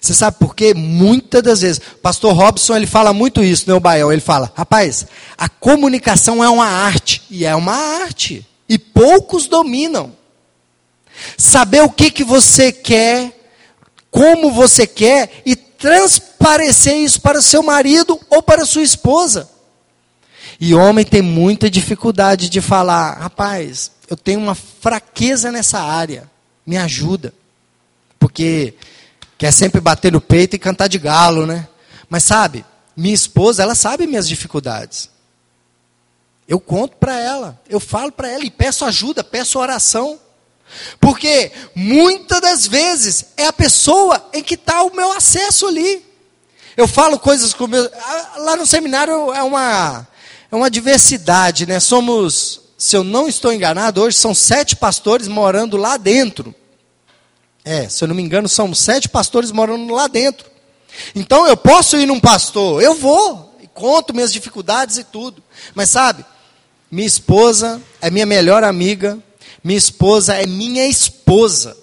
[0.00, 0.72] Você sabe por quê?
[0.72, 4.12] Muitas das vezes, pastor Robson, ele fala muito isso, né, o Bael?
[4.12, 10.12] Ele fala, rapaz, a comunicação é uma arte, e é uma arte, e poucos dominam.
[11.36, 13.43] Saber o que, que você quer,
[14.14, 19.50] como você quer, e transparecer isso para seu marido ou para sua esposa.
[20.60, 26.30] E homem tem muita dificuldade de falar, rapaz, eu tenho uma fraqueza nessa área,
[26.64, 27.34] me ajuda.
[28.18, 28.74] Porque
[29.36, 31.68] Quer sempre bater no peito e cantar de galo, né?
[32.08, 32.64] Mas sabe,
[32.96, 35.10] minha esposa, ela sabe minhas dificuldades.
[36.46, 40.18] Eu conto para ela, eu falo para ela e peço ajuda, peço oração.
[41.00, 46.04] Porque muitas das vezes é a pessoa em que está o meu acesso ali.
[46.76, 47.88] Eu falo coisas com meu.
[48.38, 50.06] Lá no seminário é uma,
[50.50, 51.78] é uma diversidade, né?
[51.78, 56.54] Somos, se eu não estou enganado, hoje são sete pastores morando lá dentro.
[57.64, 60.46] É, se eu não me engano, são sete pastores morando lá dentro.
[61.14, 65.42] Então eu posso ir num pastor, eu vou, e conto minhas dificuldades e tudo.
[65.74, 66.24] Mas sabe,
[66.90, 69.18] minha esposa é minha melhor amiga,
[69.64, 71.74] minha esposa é minha esposa.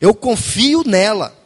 [0.00, 1.36] Eu confio nela,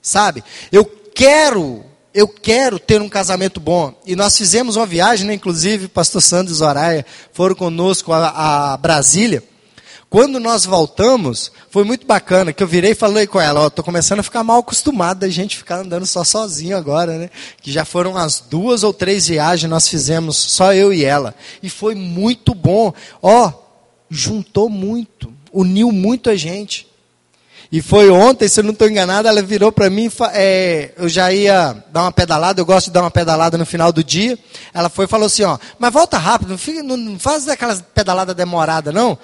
[0.00, 0.44] sabe?
[0.70, 3.92] Eu quero, eu quero ter um casamento bom.
[4.06, 5.34] E nós fizemos uma viagem, né?
[5.34, 9.42] inclusive, pastor Sandro e Zoraia foram conosco a, a Brasília.
[10.08, 13.70] Quando nós voltamos, foi muito bacana, que eu virei e falei com ela, ó, oh,
[13.70, 17.30] tô começando a ficar mal acostumado da gente ficar andando só sozinho agora, né?
[17.60, 21.34] Que já foram as duas ou três viagens nós fizemos, só eu e ela.
[21.62, 22.94] E foi muito bom.
[23.20, 23.67] Ó, oh,
[24.10, 26.86] juntou muito, uniu muito a gente.
[27.70, 31.30] E foi ontem, se eu não estou enganado, ela virou para mim, é, eu já
[31.30, 34.38] ia dar uma pedalada, eu gosto de dar uma pedalada no final do dia.
[34.72, 38.32] Ela foi e falou assim, ó, mas volta rápido, não, fica, não faz aquela pedalada
[38.34, 39.18] demorada não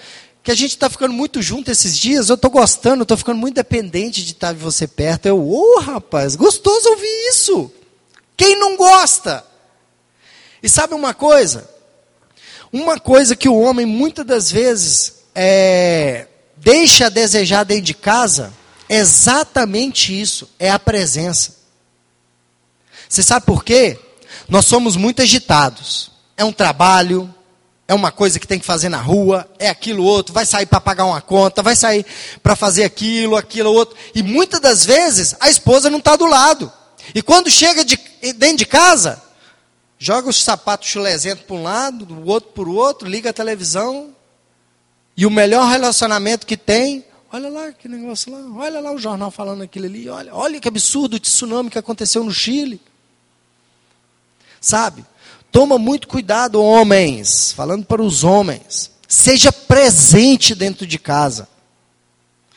[0.45, 3.55] que a gente está ficando muito junto esses dias, eu estou gostando, estou ficando muito
[3.55, 5.25] dependente de estar tá de você perto.
[5.25, 7.73] Eu, ô oh, rapaz, gostoso ouvir isso.
[8.37, 9.43] Quem não gosta?
[10.63, 11.67] E sabe uma coisa?
[12.75, 18.53] Uma coisa que o homem muitas das vezes é, deixa a desejar dentro de casa
[18.89, 21.55] é exatamente isso, é a presença.
[23.09, 23.97] Você sabe por quê?
[24.49, 26.11] Nós somos muito agitados.
[26.37, 27.33] É um trabalho,
[27.87, 30.81] é uma coisa que tem que fazer na rua, é aquilo outro, vai sair para
[30.81, 32.05] pagar uma conta, vai sair
[32.43, 33.97] para fazer aquilo, aquilo outro.
[34.17, 36.73] E muitas das vezes a esposa não está do lado.
[37.15, 37.97] E quando chega de,
[38.37, 39.23] dentro de casa,
[40.05, 44.15] joga os sapatos chulezento para um lado, do outro para o outro, liga a televisão.
[45.17, 49.31] E o melhor relacionamento que tem, olha lá que negócio lá, olha lá o jornal
[49.31, 52.83] falando aquilo ali, olha, olha que absurdo o tsunami que aconteceu no Chile.
[54.61, 55.07] Sabe?
[55.51, 58.91] Toma muito cuidado, homens, falando para os homens.
[59.09, 61.49] Seja presente dentro de casa.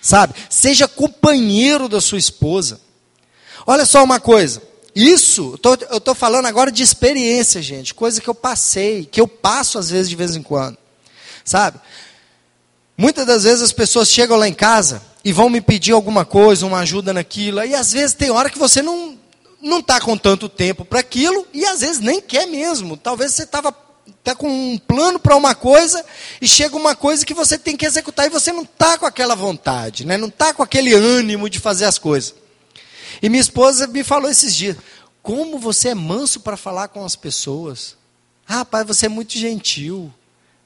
[0.02, 0.34] Sabe?
[0.50, 2.82] Seja companheiro da sua esposa.
[3.66, 4.62] Olha só uma coisa.
[5.00, 5.60] Isso,
[5.92, 7.94] eu estou falando agora de experiência, gente.
[7.94, 10.76] Coisa que eu passei, que eu passo às vezes de vez em quando.
[11.46, 11.80] Sabe?
[12.98, 16.66] Muitas das vezes as pessoas chegam lá em casa e vão me pedir alguma coisa,
[16.66, 17.64] uma ajuda naquilo.
[17.64, 19.16] E às vezes tem hora que você não
[19.62, 22.98] não está com tanto tempo para aquilo e às vezes nem quer mesmo.
[22.98, 23.72] Talvez você estava
[24.24, 26.04] tá com um plano para uma coisa
[26.42, 29.36] e chega uma coisa que você tem que executar e você não está com aquela
[29.36, 30.18] vontade, né?
[30.18, 32.34] não está com aquele ânimo de fazer as coisas.
[33.22, 34.78] E minha esposa me falou esses dias:
[35.22, 37.98] como você é manso para falar com as pessoas.
[38.48, 40.12] Ah, rapaz, você é muito gentil.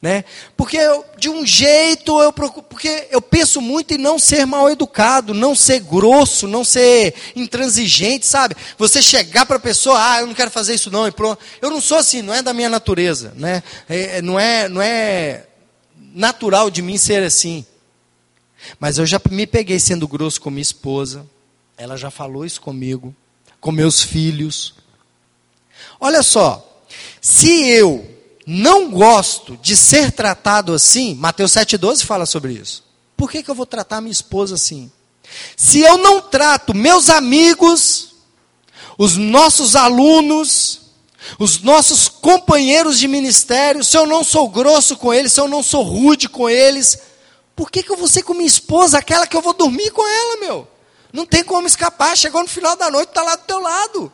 [0.02, 0.24] Né?
[0.58, 5.32] Porque eu, de um jeito eu porque eu penso muito em não ser mal educado,
[5.32, 8.56] não ser grosso, não ser intransigente, sabe?
[8.80, 11.40] Você chegar para a pessoa, ah, eu não quero fazer isso não, e pronto.
[11.62, 13.62] Eu não sou assim, não é da minha natureza, né?
[13.88, 15.46] É, é não é, não é
[16.16, 17.64] natural de mim ser assim.
[18.80, 21.28] Mas eu já me peguei sendo grosso com minha esposa.
[21.82, 23.12] Ela já falou isso comigo,
[23.60, 24.76] com meus filhos.
[26.00, 26.63] Olha só,
[27.20, 28.08] se eu
[28.46, 32.84] não gosto de ser tratado assim, Mateus 7,12 fala sobre isso.
[33.17, 34.91] Por que, que eu vou tratar minha esposa assim?
[35.58, 38.13] Se eu não trato meus amigos,
[38.96, 40.82] os nossos alunos,
[41.39, 45.63] os nossos companheiros de ministério, se eu não sou grosso com eles, se eu não
[45.63, 47.00] sou rude com eles,
[47.56, 50.08] por que, que eu vou ser com minha esposa, aquela que eu vou dormir com
[50.08, 50.71] ela, meu?
[51.12, 54.13] Não tem como escapar, chegou no final da noite, está lá do teu lado.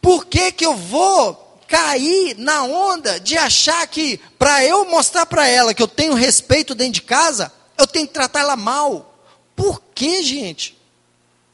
[0.00, 5.48] Por que, que eu vou cair na onda de achar que para eu mostrar para
[5.48, 9.16] ela que eu tenho respeito dentro de casa, eu tenho que tratar ela mal.
[9.56, 10.78] Por que, gente?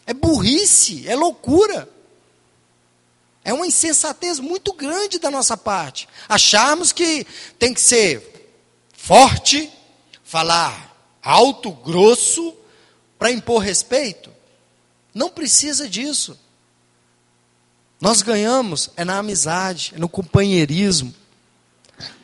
[0.04, 1.88] É burrice, é loucura.
[3.44, 6.08] É uma insensatez muito grande da nossa parte.
[6.28, 7.24] Acharmos que
[7.58, 8.50] tem que ser
[8.92, 9.70] forte,
[10.24, 12.54] falar alto, grosso,
[13.18, 14.30] para impor respeito.
[15.14, 16.38] Não precisa disso.
[18.00, 21.12] Nós ganhamos é na amizade, é no companheirismo.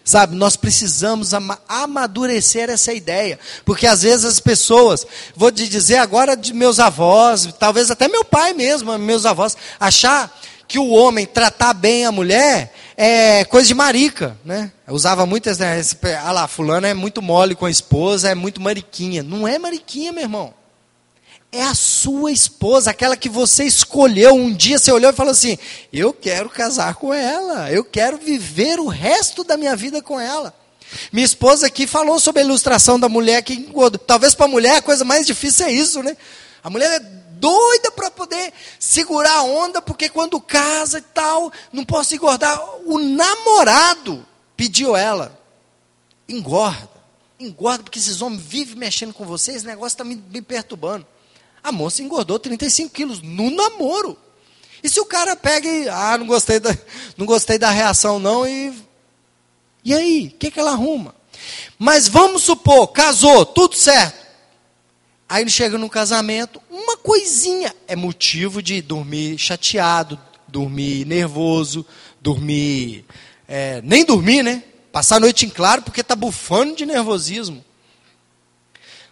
[0.05, 1.31] Sabe, nós precisamos
[1.67, 3.39] amadurecer essa ideia.
[3.65, 8.23] Porque às vezes as pessoas, vou te dizer agora de meus avós, talvez até meu
[8.23, 13.75] pai mesmo, meus avós, achar que o homem tratar bem a mulher é coisa de
[13.75, 14.71] marica, né?
[14.87, 15.83] Eu usava muitas, né?
[16.23, 19.23] Ah lá, fulano é muito mole com a esposa, é muito mariquinha.
[19.23, 20.55] Não é mariquinha, meu irmão
[21.55, 24.35] é a sua esposa, aquela que você escolheu.
[24.35, 25.57] Um dia você olhou e falou assim:
[25.93, 30.53] Eu quero casar com ela, eu quero viver o resto da minha vida com ela.
[31.13, 33.99] Minha esposa aqui falou sobre a ilustração da mulher que engorda.
[33.99, 36.17] Talvez para a mulher a coisa mais difícil é isso, né?
[36.63, 41.85] A mulher é doida para poder segurar a onda, porque quando casa e tal, não
[41.85, 42.61] posso engordar.
[42.85, 45.39] O namorado pediu ela:
[46.29, 46.91] engorda,
[47.39, 51.07] engorda, porque esses homens vivem mexendo com você, esse negócio está me, me perturbando.
[51.65, 54.19] A moça engordou 35 quilos no namoro.
[54.83, 56.77] E se o cara pega e, ah, não gostei da,
[57.17, 58.71] não gostei da reação não, e.
[59.83, 60.27] E aí?
[60.35, 61.15] O que, que ela arruma?
[61.79, 64.25] Mas vamos supor, casou, tudo certo.
[65.27, 71.85] Aí ele chega no casamento, uma coisinha é motivo de dormir chateado, dormir nervoso,
[72.21, 73.07] dormir.
[73.49, 74.63] É, nem dormir, né?
[74.93, 77.65] Passar a noite em claro porque está bufando de nervosismo.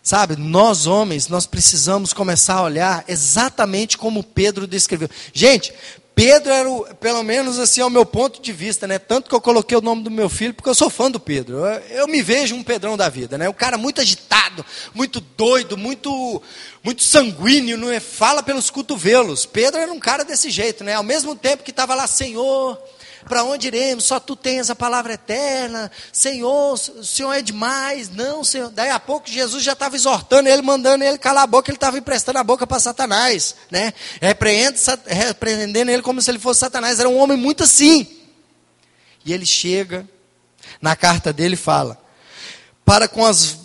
[0.02, 5.08] Sabe, nós homens, nós precisamos começar a olhar exatamente como Pedro descreveu.
[5.32, 5.72] Gente,
[6.14, 8.98] Pedro era, o, pelo menos assim, ao meu ponto de vista, né?
[8.98, 11.58] Tanto que eu coloquei o nome do meu filho, porque eu sou fã do Pedro.
[11.58, 13.48] Eu, eu me vejo um Pedrão da vida, né?
[13.48, 16.42] O cara muito agitado, muito doido, muito,
[16.82, 17.98] muito sanguíneo, não é?
[18.00, 19.46] fala pelos cotovelos.
[19.46, 20.94] Pedro era um cara desse jeito, né?
[20.94, 22.76] Ao mesmo tempo que estava lá, Senhor,
[23.28, 24.04] para onde iremos?
[24.04, 25.90] Só tu tens a palavra eterna.
[26.12, 28.10] Senhor, o Senhor é demais.
[28.10, 28.70] Não, Senhor.
[28.70, 31.98] Daí a pouco Jesus já estava exortando ele, mandando ele calar a boca, ele estava
[31.98, 33.92] emprestando a boca para Satanás, né?
[34.20, 36.98] Repreende, repreendendo ele como se ele fosse Satanás.
[36.98, 38.06] Era um homem muito assim.
[39.24, 40.08] E ele chega,
[40.80, 41.98] na carta dele fala:
[42.84, 43.56] para com, as,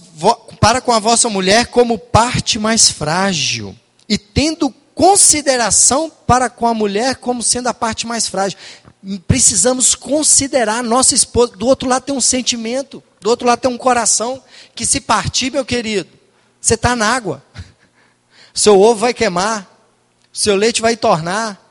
[0.59, 3.75] para com a vossa mulher como parte mais frágil,
[4.07, 8.57] e tendo consideração para com a mulher como sendo a parte mais frágil
[9.27, 11.55] precisamos considerar nossa esposa.
[11.55, 14.43] Do outro lado tem um sentimento, do outro lado tem um coração
[14.73, 16.09] que se partir, meu querido,
[16.59, 17.43] você está na água.
[18.51, 19.71] Seu ovo vai queimar,
[20.33, 21.63] seu leite vai tornar,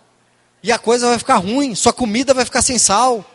[0.62, 3.28] e a coisa vai ficar ruim, sua comida vai ficar sem sal.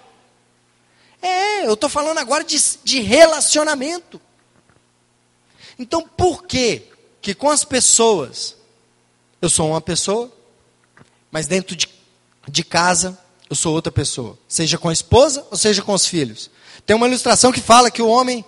[1.21, 4.21] É, eu estou falando agora de, de relacionamento.
[5.77, 6.83] Então, por que
[7.21, 8.55] que com as pessoas,
[9.41, 10.31] eu sou uma pessoa,
[11.31, 11.89] mas dentro de,
[12.47, 13.17] de casa
[13.49, 14.37] eu sou outra pessoa.
[14.47, 16.49] Seja com a esposa ou seja com os filhos.
[16.85, 18.45] Tem uma ilustração que fala que o homem,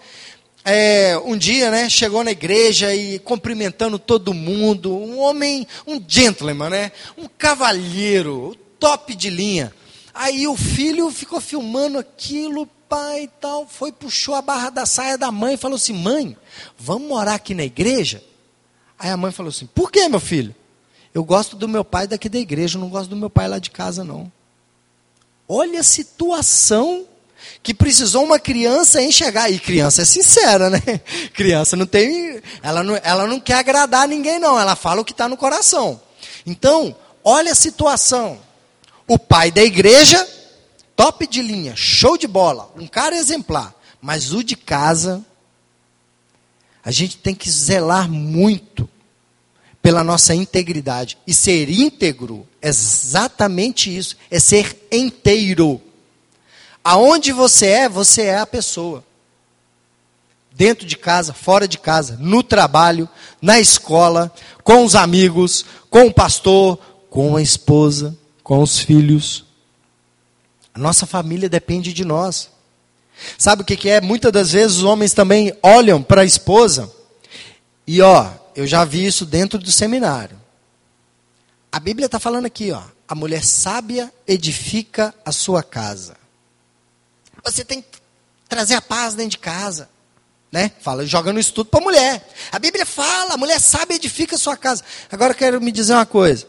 [0.63, 4.95] é, um dia, né, chegou na igreja e cumprimentando todo mundo.
[4.95, 6.91] Um homem, um gentleman, né?
[7.17, 9.73] Um cavalheiro, top de linha.
[10.13, 15.17] Aí o filho ficou filmando aquilo, pai e tal, foi, puxou a barra da saia
[15.17, 16.37] da mãe e falou assim: mãe,
[16.77, 18.23] vamos morar aqui na igreja?
[18.97, 20.55] Aí a mãe falou assim: por que, meu filho?
[21.13, 23.69] Eu gosto do meu pai daqui da igreja, não gosto do meu pai lá de
[23.69, 24.31] casa, não.
[25.47, 27.05] Olha a situação
[27.61, 29.49] que precisou uma criança enxergar.
[29.49, 30.79] E criança é sincera, né?
[31.33, 32.41] Criança não tem.
[32.61, 34.59] Ela não, ela não quer agradar ninguém, não.
[34.59, 36.01] Ela fala o que está no coração.
[36.45, 38.39] Então, olha a situação.
[39.07, 40.27] O pai da igreja,
[40.95, 43.75] top de linha, show de bola, um cara exemplar.
[44.01, 45.23] Mas o de casa,
[46.83, 48.89] a gente tem que zelar muito
[49.83, 51.17] pela nossa integridade.
[51.27, 55.79] E ser íntegro é exatamente isso: é ser inteiro.
[56.81, 59.03] Aonde você é, você é a pessoa.
[60.53, 63.09] Dentro de casa, fora de casa, no trabalho,
[63.41, 66.79] na escola, com os amigos, com o pastor,
[67.09, 69.45] com a esposa, com os filhos.
[70.73, 72.49] A nossa família depende de nós.
[73.37, 73.99] Sabe o que, que é?
[73.99, 76.91] Muitas das vezes os homens também olham para a esposa
[77.85, 80.39] e, ó, eu já vi isso dentro do seminário.
[81.71, 86.15] A Bíblia está falando aqui, ó, a mulher sábia edifica a sua casa.
[87.43, 87.87] Você tem que
[88.47, 89.89] trazer a paz dentro de casa.
[90.51, 90.71] Né?
[90.81, 92.29] Fala, jogando isso tudo para a mulher.
[92.51, 94.83] A Bíblia fala, a mulher sábia edifica a sua casa.
[95.11, 96.47] Agora quero me dizer uma coisa.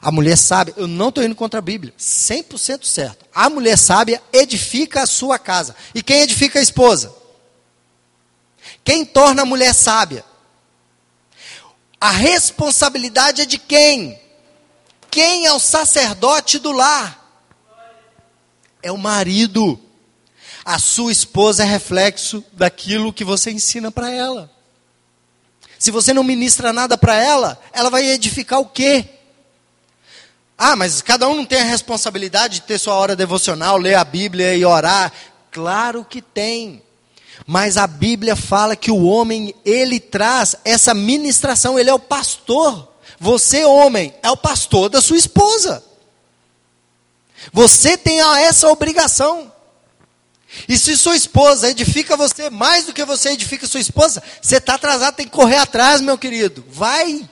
[0.00, 3.26] A mulher sábia, eu não estou indo contra a Bíblia, 100% certo.
[3.34, 5.74] A mulher sábia edifica a sua casa.
[5.94, 7.12] E quem edifica a esposa?
[8.82, 10.24] Quem torna a mulher sábia?
[12.00, 14.18] A responsabilidade é de quem?
[15.10, 17.18] Quem é o sacerdote do lar?
[18.82, 19.78] É o marido.
[20.64, 24.50] A sua esposa é reflexo daquilo que você ensina para ela.
[25.78, 29.06] Se você não ministra nada para ela, ela vai edificar o quê?
[30.56, 34.04] Ah, mas cada um não tem a responsabilidade de ter sua hora devocional, ler a
[34.04, 35.12] Bíblia e orar.
[35.50, 36.82] Claro que tem.
[37.46, 42.88] Mas a Bíblia fala que o homem, ele traz essa ministração, ele é o pastor.
[43.18, 45.82] Você, homem, é o pastor da sua esposa.
[47.52, 49.50] Você tem essa obrigação.
[50.68, 54.74] E se sua esposa edifica você mais do que você edifica sua esposa, você está
[54.74, 56.64] atrasado, tem que correr atrás, meu querido.
[56.68, 57.28] Vai.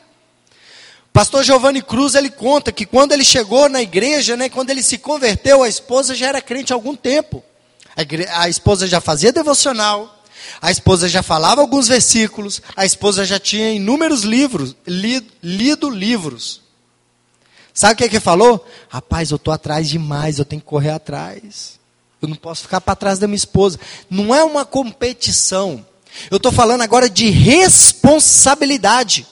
[1.12, 4.98] Pastor Giovanni Cruz, ele conta que quando ele chegou na igreja, né, quando ele se
[4.98, 7.42] converteu, a esposa já era crente há algum tempo.
[8.30, 10.22] A, esposa já fazia devocional,
[10.62, 15.26] a esposa já falava alguns versículos, a esposa já tinha inúmeros livros, li...
[15.42, 16.62] lido livros.
[17.74, 18.64] Sabe o que, é que falou?
[18.88, 21.78] Rapaz, eu estou atrás demais, eu tenho que correr atrás.
[22.22, 23.78] Eu não posso ficar para trás da minha esposa.
[24.08, 25.84] Não é uma competição.
[26.30, 29.26] Eu estou falando agora de responsabilidade.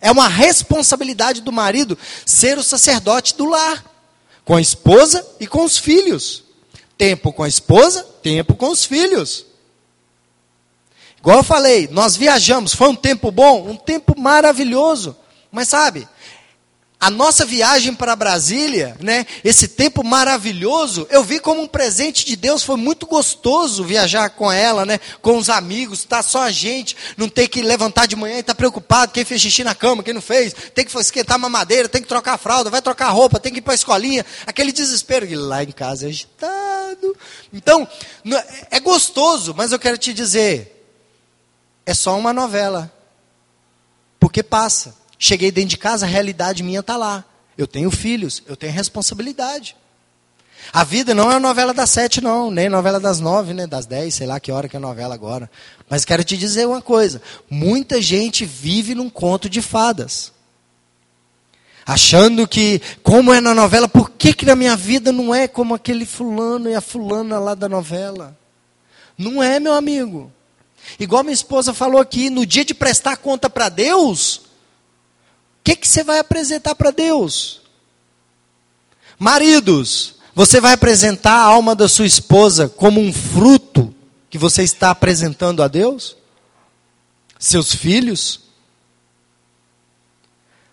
[0.00, 3.84] É uma responsabilidade do marido ser o sacerdote do lar,
[4.44, 6.49] com a esposa e com os filhos.
[7.00, 9.46] Tempo com a esposa, tempo com os filhos.
[11.16, 15.16] Igual eu falei, nós viajamos, foi um tempo bom, um tempo maravilhoso.
[15.50, 16.06] Mas sabe,
[17.00, 22.36] a nossa viagem para Brasília, né, esse tempo maravilhoso, eu vi como um presente de
[22.36, 26.94] Deus, foi muito gostoso viajar com ela, né, com os amigos, tá só a gente,
[27.16, 30.02] não ter que levantar de manhã e estar tá preocupado, quem fez xixi na cama,
[30.02, 33.40] quem não fez, tem que esquentar uma madeira, tem que trocar fralda, vai trocar roupa,
[33.40, 37.16] tem que ir para a escolinha, aquele desespero, e lá em casa é agitado.
[37.50, 37.88] Então,
[38.70, 40.86] é gostoso, mas eu quero te dizer,
[41.86, 42.92] é só uma novela,
[44.18, 44.99] porque passa.
[45.22, 47.22] Cheguei dentro de casa, a realidade minha está lá.
[47.56, 49.76] Eu tenho filhos, eu tenho responsabilidade.
[50.72, 53.84] A vida não é a novela das sete, não, nem novela das nove, né, das
[53.84, 55.50] dez, sei lá que hora que é a novela agora.
[55.90, 60.32] Mas quero te dizer uma coisa: muita gente vive num conto de fadas.
[61.84, 65.74] Achando que, como é na novela, por que, que na minha vida não é como
[65.74, 68.34] aquele fulano e a fulana lá da novela?
[69.18, 70.32] Não é, meu amigo.
[70.98, 74.49] Igual minha esposa falou aqui, no dia de prestar conta para Deus,
[75.70, 77.60] que, que você vai apresentar para Deus?
[79.18, 83.94] Maridos, você vai apresentar a alma da sua esposa como um fruto
[84.28, 86.16] que você está apresentando a Deus?
[87.38, 88.40] Seus filhos?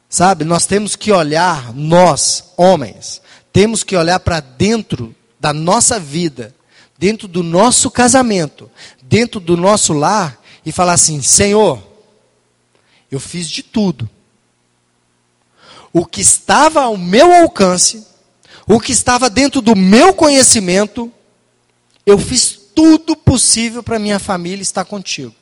[0.09, 3.21] Sabe, nós temos que olhar, nós, homens,
[3.51, 6.55] temos que olhar para dentro da nossa vida,
[6.97, 8.71] dentro do nosso casamento,
[9.03, 11.83] dentro do nosso lar e falar assim: Senhor,
[13.11, 14.09] eu fiz de tudo
[15.97, 18.05] o que estava ao meu alcance,
[18.67, 21.11] o que estava dentro do meu conhecimento,
[22.05, 25.33] eu fiz tudo possível para minha família estar contigo.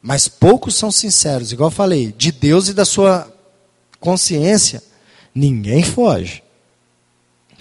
[0.00, 3.30] Mas poucos são sinceros, igual eu falei, de Deus e da sua
[4.00, 4.82] consciência,
[5.34, 6.42] ninguém foge.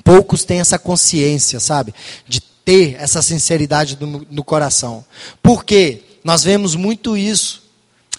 [0.06, 1.94] Poucos têm essa consciência, sabe?
[2.26, 5.04] De ter essa sinceridade no, no coração.
[5.44, 6.02] Por quê?
[6.24, 7.67] Nós vemos muito isso.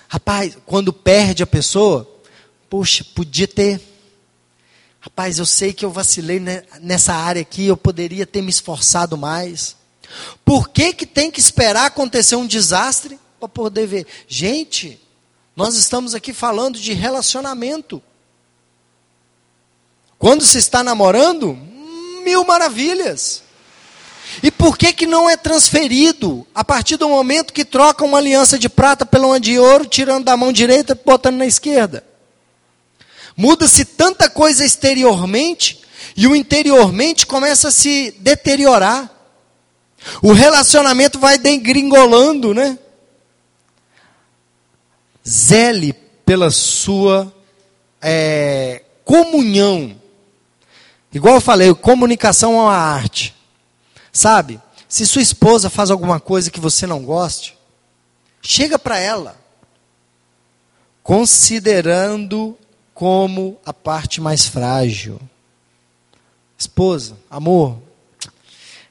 [0.08, 2.08] Rapaz, quando perde a pessoa,
[2.70, 3.80] poxa, podia ter.
[4.98, 6.40] Rapaz, eu sei que eu vacilei
[6.80, 9.76] nessa área aqui, eu poderia ter me esforçado mais.
[10.44, 14.06] Por que, que tem que esperar acontecer um desastre para poder ver?
[14.26, 14.98] Gente,
[15.54, 18.02] nós estamos aqui falando de relacionamento.
[20.18, 21.54] Quando se está namorando,
[22.24, 23.42] mil maravilhas.
[24.42, 28.58] E por que, que não é transferido a partir do momento que troca uma aliança
[28.58, 32.04] de prata pela uma de ouro, tirando da mão direita e botando na esquerda?
[33.36, 35.80] Muda-se tanta coisa exteriormente
[36.16, 39.10] e o interiormente começa a se deteriorar.
[40.22, 42.78] O relacionamento vai degringolando, né?
[45.26, 45.92] Zele
[46.24, 47.32] pela sua
[48.02, 49.96] é, comunhão.
[51.12, 53.37] Igual eu falei, comunicação é uma arte.
[54.18, 54.60] Sabe?
[54.88, 57.56] Se sua esposa faz alguma coisa que você não goste,
[58.42, 59.36] chega para ela,
[61.04, 62.58] considerando
[62.92, 65.20] como a parte mais frágil.
[66.58, 67.78] Esposa, amor,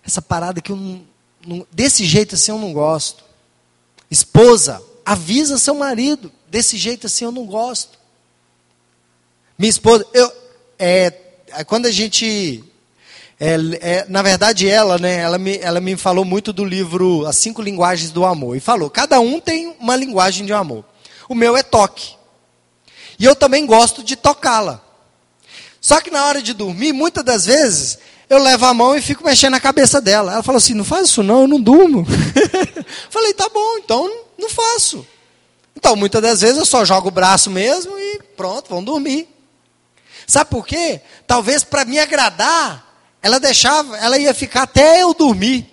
[0.01, 1.05] essa parada que eu não,
[1.45, 3.21] não, desse jeito assim eu não gosto.
[4.09, 7.99] Esposa, avisa seu marido, desse jeito assim eu não gosto.
[9.59, 10.32] Minha esposa, eu,
[10.80, 11.11] é,
[11.65, 12.63] quando a gente
[13.40, 17.38] é, é, na verdade, ela, né, ela me, ela me falou muito do livro As
[17.38, 18.56] Cinco Linguagens do Amor.
[18.56, 20.84] E falou: cada um tem uma linguagem de amor.
[21.30, 22.16] O meu é toque.
[23.20, 24.82] E eu também gosto de tocá-la.
[25.80, 29.24] Só que na hora de dormir, muitas das vezes, eu levo a mão e fico
[29.24, 30.34] mexendo na cabeça dela.
[30.34, 32.06] Ela falou assim: não faz isso não, eu não durmo.
[33.10, 35.06] Falei: tá bom, então não faço.
[35.76, 39.30] Então, muitas das vezes eu só jogo o braço mesmo e pronto, vão dormir.
[40.26, 41.02] Sabe por quê?
[41.28, 42.87] Talvez para me agradar,
[43.28, 45.69] ela deixava, ela ia ficar até eu dormir.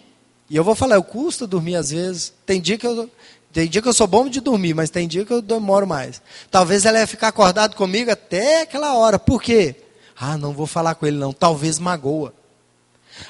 [0.50, 2.32] E eu vou falar, eu custo dormir às vezes.
[2.44, 3.08] Tem dia que eu
[3.52, 6.20] tem dia que eu sou bom de dormir, mas tem dia que eu demoro mais.
[6.50, 9.16] Talvez ela ia ficar acordado comigo até aquela hora.
[9.16, 9.76] Por quê?
[10.18, 11.32] Ah, não vou falar com ele não.
[11.32, 12.34] Talvez magoa.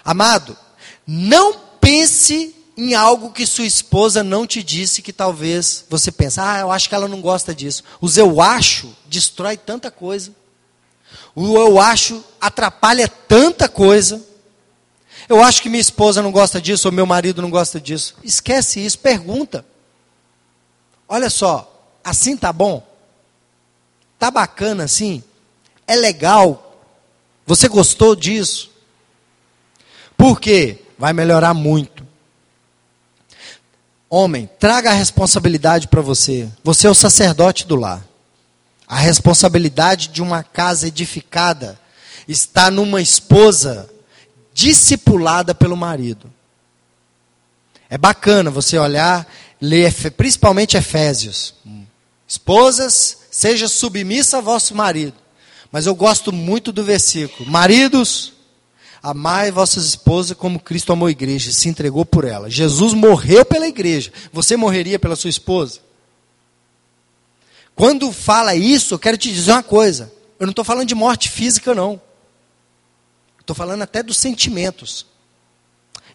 [0.03, 0.57] Amado,
[1.07, 6.41] não pense em algo que sua esposa não te disse que talvez você pense.
[6.41, 7.85] Ah, eu acho que ela não gosta disso.
[8.01, 10.33] Os eu acho destrói tanta coisa.
[11.35, 14.23] O eu acho atrapalha tanta coisa.
[15.29, 18.15] Eu acho que minha esposa não gosta disso, ou meu marido não gosta disso.
[18.23, 19.65] Esquece isso, pergunta.
[21.09, 21.71] Olha só,
[22.05, 22.87] assim tá bom?
[24.19, 25.23] Tá bacana assim?
[25.87, 26.81] É legal?
[27.47, 28.71] Você gostou disso?
[30.17, 30.83] Por quê?
[30.99, 32.07] Vai melhorar muito.
[34.09, 36.49] Homem, traga a responsabilidade para você.
[36.63, 38.05] Você é o sacerdote do lar.
[38.87, 41.79] A responsabilidade de uma casa edificada
[42.29, 43.89] está numa esposa
[44.53, 46.31] discipulada pelo marido.
[47.89, 49.27] É bacana você olhar,
[49.61, 51.55] ler principalmente Efésios.
[52.27, 55.15] Esposas, seja submissa a vosso marido.
[55.71, 58.33] Mas eu gosto muito do versículo: Maridos,
[59.03, 62.49] amai vossas esposas como Cristo amou a igreja, se entregou por ela.
[62.49, 64.13] Jesus morreu pela igreja.
[64.33, 65.84] Você morreria pela sua esposa?
[67.75, 70.13] Quando fala isso, eu quero te dizer uma coisa.
[70.39, 72.01] Eu não estou falando de morte física, não.
[73.41, 75.07] Estou falando até dos sentimentos.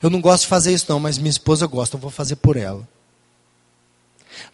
[0.01, 2.55] Eu não gosto de fazer isso, não, mas minha esposa gosta, eu vou fazer por
[2.55, 2.87] ela.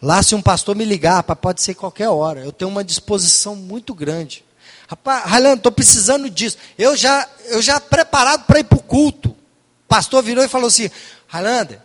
[0.02, 2.44] Lá, se um pastor me ligar, pode ser qualquer hora.
[2.44, 4.44] Eu tenho uma disposição muito grande.
[4.88, 6.58] Rapaz, Railan, estou precisando disso.
[6.78, 9.30] Eu já, eu já preparado para ir para o culto.
[9.30, 10.90] O pastor virou e falou assim:
[11.28, 11.80] Highlander,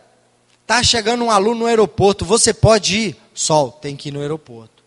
[0.62, 3.16] está chegando um aluno no aeroporto, você pode ir?
[3.34, 4.79] Sol, tem que ir no aeroporto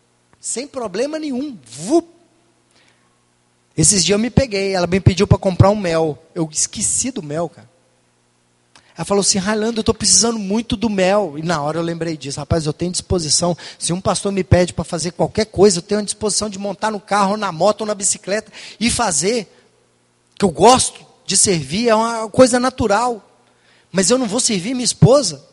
[0.43, 1.57] sem problema nenhum.
[1.65, 2.05] Vup.
[3.77, 6.21] Esses dias eu me peguei, ela me pediu para comprar um mel.
[6.35, 7.69] Eu esqueci do mel, cara.
[8.95, 11.35] Ela falou assim, Railando, eu estou precisando muito do mel.
[11.37, 12.41] E na hora eu lembrei disso.
[12.41, 13.57] Rapaz, eu tenho disposição.
[13.79, 16.91] Se um pastor me pede para fazer qualquer coisa, eu tenho a disposição de montar
[16.91, 19.47] no carro, na moto, ou na bicicleta e fazer.
[20.37, 23.25] Que eu gosto de servir, é uma coisa natural.
[23.93, 25.52] Mas eu não vou servir minha esposa.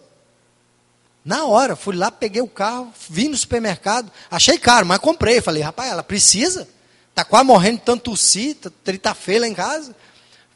[1.25, 5.41] Na hora, fui lá, peguei o carro, vim no supermercado, achei caro, mas comprei.
[5.41, 6.67] Falei, rapaz, ela precisa?
[7.11, 8.57] Está quase morrendo tanto tossir,
[9.03, 9.95] tá feia lá em casa.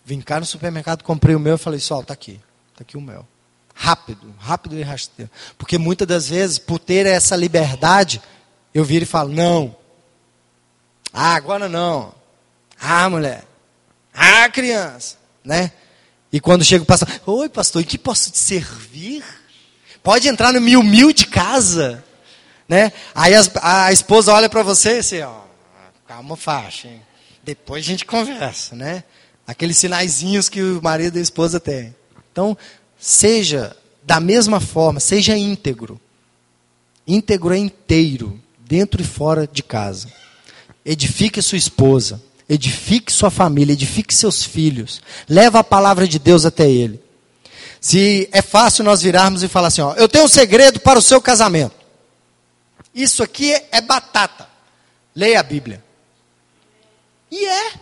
[0.05, 2.41] Vim cá no supermercado, comprei o meu e falei, sol, está aqui,
[2.73, 3.27] está aqui o mel.
[3.75, 5.31] Rápido, rápido e rasteiro.
[5.59, 8.23] Porque muitas das vezes, por ter essa liberdade,
[8.73, 9.77] eu viro e falo, não.
[11.13, 12.15] Ah, agora não.
[12.81, 13.45] Ah, mulher.
[14.13, 15.17] Ah, criança.
[15.45, 15.73] Né?
[16.33, 19.25] E quando chega o pastor, oi pastor, em que posso te servir?
[20.05, 22.05] Pode entrar no mil mil de casa.
[22.69, 22.93] Né?
[23.15, 25.41] Aí a esposa olha para você e assim, ó,
[26.07, 27.03] calma faixa, hein?
[27.45, 29.05] depois a gente conversa, né?
[29.47, 31.95] Aqueles sinaizinhos que o marido e a esposa têm.
[32.33, 32.57] Então,
[32.99, 36.01] seja da mesma forma, seja íntegro.
[37.07, 40.09] Íntegro é inteiro, dentro e fora de casa.
[40.85, 45.03] Edifique sua esposa, edifique sua família, edifique seus filhos.
[45.29, 47.04] Leva a palavra de Deus até ele.
[47.85, 51.03] Se é fácil nós virarmos e falar assim, ó, eu tenho um segredo para o
[51.03, 51.77] seu casamento.
[52.95, 54.49] Isso aqui é batata.
[55.15, 55.85] Leia a Bíblia.
[57.31, 57.73] E é.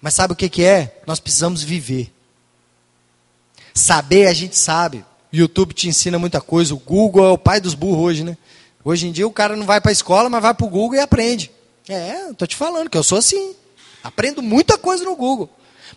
[0.00, 1.00] Mas sabe o que, que é?
[1.06, 2.12] Nós precisamos viver.
[3.72, 5.04] Saber, a gente sabe.
[5.32, 6.74] O YouTube te ensina muita coisa.
[6.74, 8.36] O Google é o pai dos burros hoje, né?
[8.84, 10.96] Hoje em dia o cara não vai para a escola, mas vai para o Google
[10.96, 11.52] e aprende.
[11.88, 13.54] É, estou te falando que eu sou assim.
[14.02, 15.48] Aprendo muita coisa no Google.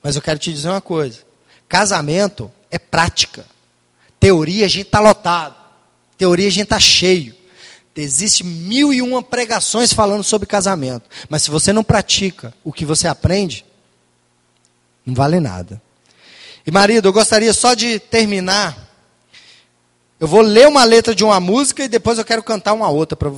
[0.04, 1.28] Mas eu quero te dizer uma coisa.
[1.68, 3.46] Casamento é prática.
[4.20, 5.56] Teoria a gente está lotado.
[6.18, 7.36] Teoria a gente está cheio.
[7.96, 11.10] Existe mil e uma pregações falando sobre casamento.
[11.28, 13.66] Mas se você não pratica o que você aprende,
[15.06, 15.82] não vale nada.
[16.66, 18.88] E marido, eu gostaria só de terminar.
[20.18, 23.18] Eu vou ler uma letra de uma música e depois eu quero cantar uma outra
[23.18, 23.32] para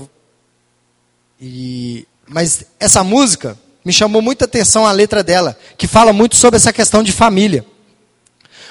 [1.40, 6.58] e mas essa música me chamou muita atenção a letra dela, que fala muito sobre
[6.58, 7.66] essa questão de família.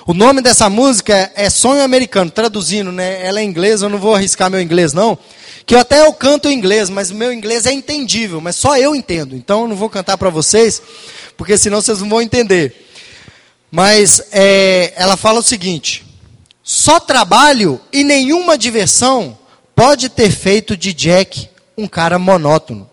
[0.06, 3.24] O nome dessa música é Sonho Americano, traduzindo, né?
[3.24, 5.18] Ela é inglesa, eu não vou arriscar meu inglês não,
[5.66, 8.94] que eu até eu canto em inglês, mas meu inglês é entendível, mas só eu
[8.94, 9.36] entendo.
[9.36, 10.80] Então eu não vou cantar para vocês,
[11.36, 12.88] porque senão vocês não vão entender.
[13.70, 16.04] Mas é, ela fala o seguinte:
[16.62, 19.38] só trabalho e nenhuma diversão
[19.76, 22.88] pode ter feito de Jack um cara monótono.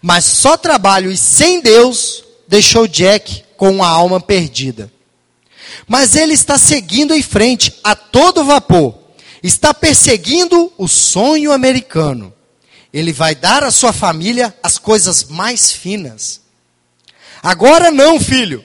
[0.00, 4.90] Mas só trabalho e sem Deus deixou Jack com uma alma perdida.
[5.86, 8.98] Mas ele está seguindo em frente a todo vapor.
[9.42, 12.32] Está perseguindo o sonho americano.
[12.92, 16.40] Ele vai dar à sua família as coisas mais finas.
[17.42, 18.64] Agora não, filho.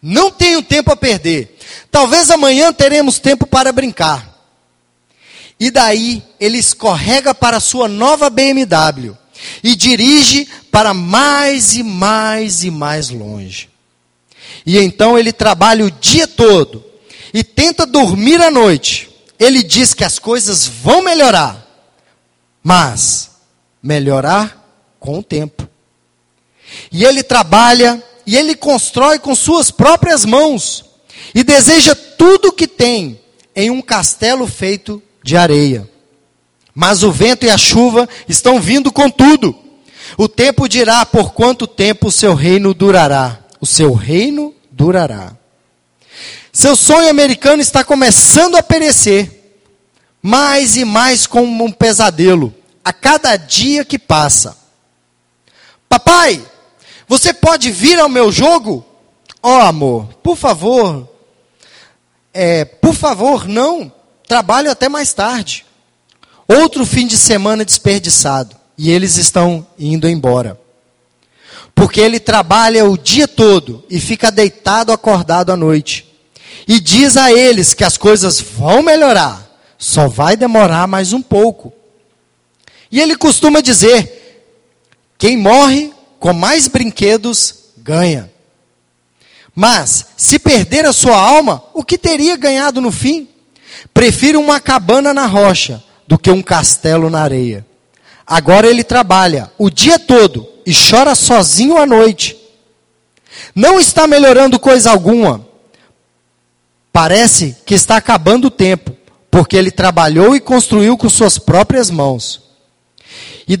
[0.00, 1.56] Não tenho tempo a perder.
[1.90, 4.36] Talvez amanhã teremos tempo para brincar.
[5.58, 9.16] E daí ele escorrega para sua nova BMW
[9.62, 13.68] e dirige para mais e mais e mais longe.
[14.64, 16.84] E então ele trabalha o dia todo
[17.32, 19.10] e tenta dormir à noite.
[19.38, 21.64] Ele diz que as coisas vão melhorar,
[22.62, 23.30] mas
[23.82, 24.58] melhorar
[24.98, 25.68] com o tempo.
[26.90, 30.84] E ele trabalha e ele constrói com suas próprias mãos
[31.34, 33.20] e deseja tudo o que tem
[33.54, 35.88] em um castelo feito de areia.
[36.74, 39.56] Mas o vento e a chuva estão vindo com tudo.
[40.16, 43.38] O tempo dirá por quanto tempo o seu reino durará.
[43.60, 45.32] O seu reino durará.
[46.52, 49.54] Seu sonho americano está começando a perecer,
[50.20, 52.54] mais e mais como um pesadelo,
[52.84, 54.56] a cada dia que passa.
[55.88, 56.44] Papai,
[57.06, 58.84] você pode vir ao meu jogo?
[59.42, 61.08] Ó oh, amor, por favor.
[62.34, 63.92] É, por favor, não.
[64.26, 65.64] Trabalho até mais tarde.
[66.46, 68.56] Outro fim de semana desperdiçado.
[68.76, 70.60] E eles estão indo embora.
[71.78, 76.12] Porque ele trabalha o dia todo e fica deitado, acordado à noite.
[76.66, 79.48] E diz a eles que as coisas vão melhorar.
[79.78, 81.72] Só vai demorar mais um pouco.
[82.90, 84.50] E ele costuma dizer:
[85.16, 88.28] quem morre com mais brinquedos, ganha.
[89.54, 93.28] Mas, se perder a sua alma, o que teria ganhado no fim?
[93.94, 97.64] Prefiro uma cabana na rocha do que um castelo na areia.
[98.26, 102.36] Agora ele trabalha o dia todo e chora sozinho à noite.
[103.54, 105.48] Não está melhorando coisa alguma.
[106.92, 108.94] Parece que está acabando o tempo,
[109.30, 112.42] porque ele trabalhou e construiu com suas próprias mãos
[113.48, 113.58] e,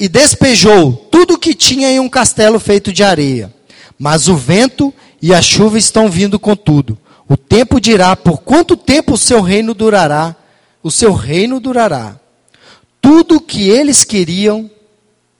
[0.00, 3.54] e despejou tudo o que tinha em um castelo feito de areia.
[3.96, 4.92] Mas o vento
[5.22, 6.98] e a chuva estão vindo com tudo.
[7.28, 10.34] O tempo dirá por quanto tempo o seu reino durará.
[10.82, 12.16] O seu reino durará.
[13.00, 14.68] Tudo o que eles queriam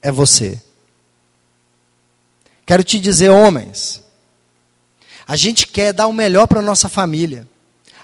[0.02, 0.60] é você.
[2.66, 4.02] Quero te dizer, homens,
[5.26, 7.48] a gente quer dar o melhor para nossa família.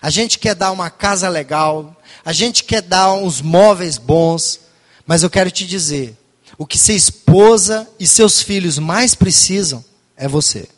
[0.00, 4.60] A gente quer dar uma casa legal, a gente quer dar uns móveis bons,
[5.04, 6.16] mas eu quero te dizer:
[6.56, 9.84] o que sua esposa e seus filhos mais precisam
[10.16, 10.68] é você.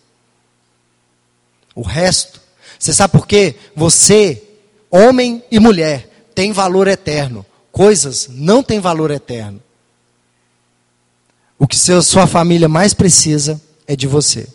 [1.74, 2.40] O resto,
[2.78, 3.54] você sabe por quê?
[3.76, 4.42] Você,
[4.90, 7.44] homem e mulher, tem valor eterno.
[7.70, 9.62] Coisas não têm valor eterno.
[11.60, 14.48] O que seu, sua família mais precisa é de você.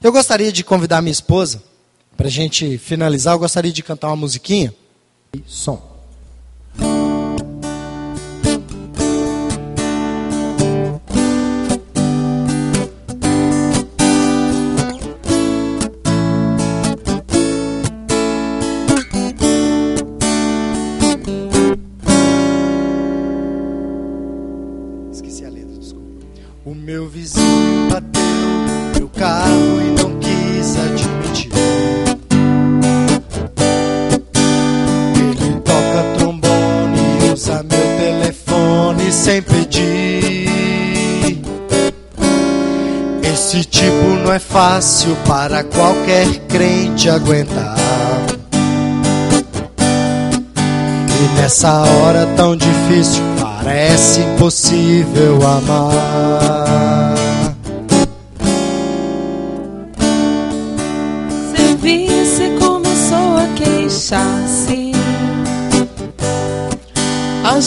[0.00, 1.60] Eu gostaria de convidar minha esposa,
[2.16, 4.72] para a gente finalizar, eu gostaria de cantar uma musiquinha.
[5.44, 5.97] Som.
[26.98, 31.52] Meu vizinho bateu meu carro e não quis admitir.
[35.14, 41.40] Ele toca trombone usa meu telefone sem pedir.
[43.22, 47.76] Esse tipo não é fácil para qualquer crente aguentar.
[51.20, 53.22] E nessa hora tão difícil,
[53.68, 57.14] parece impossível amar.
[61.28, 64.92] Você visse começou a queixar-se.
[67.44, 67.60] A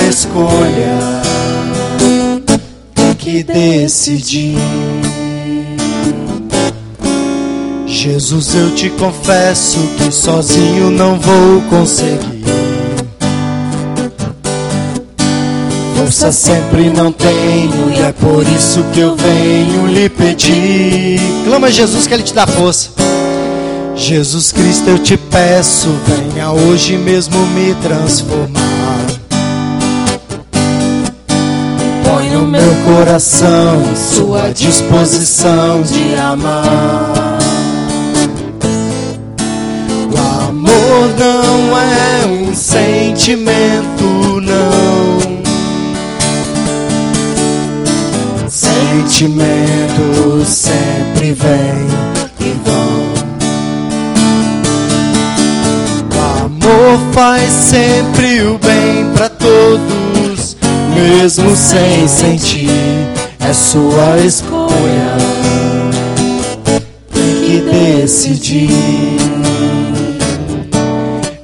[0.00, 1.22] escolha.
[2.94, 4.58] Tem que decidir.
[7.86, 12.42] Jesus, eu te confesso que sozinho não vou conseguir.
[15.96, 21.20] Força sempre não tenho e é por isso que eu venho lhe pedir.
[21.44, 22.90] Clama Jesus que ele te dá força.
[23.94, 28.71] Jesus Cristo, eu te peço, venha hoje mesmo me transformar.
[32.72, 37.38] Meu coração sua disposição de amar.
[40.10, 40.16] O
[40.48, 45.20] amor não é um sentimento, não.
[48.48, 51.86] Sentimentos sempre vêm
[52.40, 53.12] e vão.
[56.14, 59.28] O amor faz sempre o bem pra
[60.94, 62.68] mesmo sem sentir.
[63.40, 65.16] É sua escolha.
[67.12, 68.70] Tem que decidir.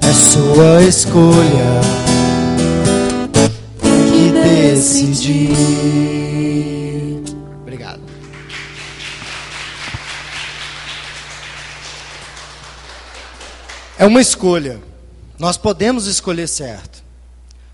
[0.01, 1.81] É sua escolha.
[3.81, 5.55] Tem que decidir.
[7.63, 8.01] Obrigado.
[13.99, 14.81] É uma escolha.
[15.39, 17.08] Nós podemos escolher certo.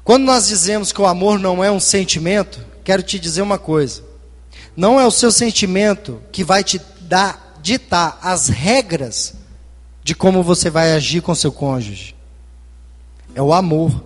[0.04, 4.04] Quando nós dizemos que o amor não é um sentimento, quero te dizer uma coisa.
[4.76, 9.34] Não é o seu sentimento que vai te dar, ditar as regras
[10.02, 12.14] de como você vai agir com seu cônjuge.
[13.34, 14.04] É o amor.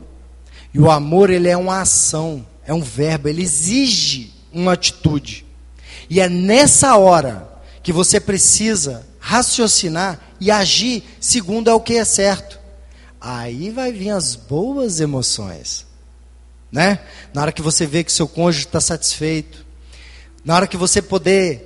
[0.73, 5.45] E o amor, ele é uma ação, é um verbo, ele exige uma atitude.
[6.09, 7.49] E é nessa hora
[7.83, 12.61] que você precisa raciocinar e agir segundo é o que é certo.
[13.21, 15.88] Aí vai vir as boas emoções.
[16.71, 16.99] Né?
[17.33, 19.65] Na hora que você vê que seu cônjuge está satisfeito,
[20.45, 21.65] na hora que você poder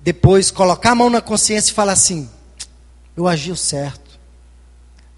[0.00, 2.28] depois colocar a mão na consciência e falar assim:
[3.16, 4.10] eu agi certo.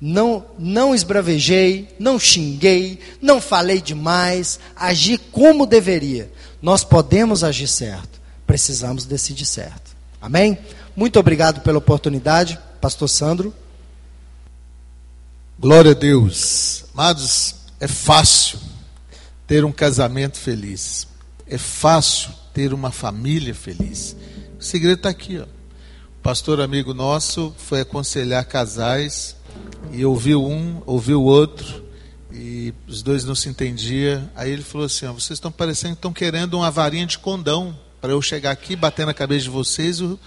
[0.01, 6.29] Não, não esbravejei, não xinguei, não falei demais, agi como deveria.
[6.61, 9.93] Nós podemos agir certo, precisamos decidir certo.
[10.21, 10.59] Amém?
[10.97, 13.55] Muito obrigado pela oportunidade, Pastor Sandro.
[15.57, 16.85] Glória a Deus.
[16.93, 18.61] Amados, é fácil
[19.45, 21.09] ter um casamento feliz.
[21.49, 24.15] É fácil ter uma família feliz.
[24.57, 25.41] O segredo está aqui.
[25.41, 25.43] Ó.
[25.43, 29.35] O pastor amigo nosso foi aconselhar casais
[29.91, 31.85] e ouviu um, ouviu o outro
[32.31, 34.31] e os dois não se entendiam.
[34.37, 37.77] Aí ele falou assim: ó, vocês estão parecendo que estão querendo uma varinha de condão
[38.01, 40.21] para eu chegar aqui, bater na cabeça de vocês e o,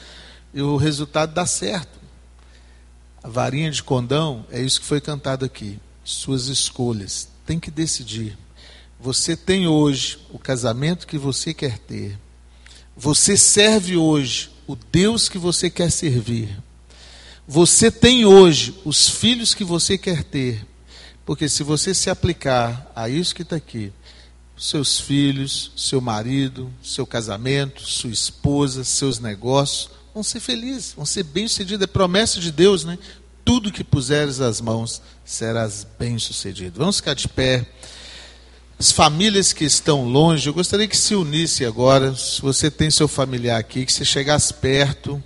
[0.53, 1.97] e o resultado dá certo.
[3.23, 5.79] A varinha de condão é isso que foi cantado aqui.
[6.03, 8.37] Suas escolhas tem que decidir.
[8.99, 12.17] Você tem hoje o casamento que você quer ter.
[12.97, 16.57] Você serve hoje o Deus que você quer servir.
[17.47, 20.65] Você tem hoje os filhos que você quer ter.
[21.25, 23.91] Porque se você se aplicar a isso que está aqui,
[24.57, 31.23] seus filhos, seu marido, seu casamento, sua esposa, seus negócios, vão ser felizes, vão ser
[31.23, 31.83] bem-sucedidos.
[31.83, 32.97] É promessa de Deus, né?
[33.43, 36.77] Tudo que puseres as mãos serás bem-sucedido.
[36.77, 37.65] Vamos ficar de pé.
[38.77, 42.15] As famílias que estão longe, eu gostaria que se unisse agora.
[42.15, 45.21] Se você tem seu familiar aqui, que você chegasse perto,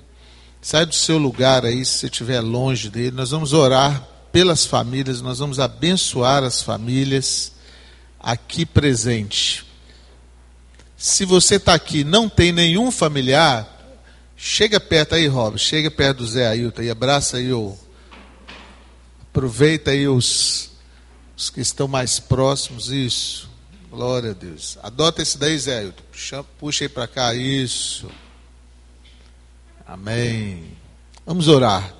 [0.61, 3.11] sai do seu lugar aí, se você estiver longe dele.
[3.11, 7.51] Nós vamos orar pelas famílias, nós vamos abençoar as famílias
[8.19, 9.65] aqui presente.
[10.95, 13.67] Se você está aqui não tem nenhum familiar,
[14.37, 17.77] chega perto aí, Rob, chega perto do Zé Ailton e abraça aí o.
[19.31, 20.71] Aproveita aí os,
[21.37, 23.49] os que estão mais próximos, isso.
[23.89, 24.77] Glória a Deus.
[24.83, 26.03] Adota esse daí, Zé Ailton.
[26.11, 28.09] Puxa, puxa aí para cá, isso.
[29.85, 30.77] Amém.
[31.25, 31.93] Vamos orar.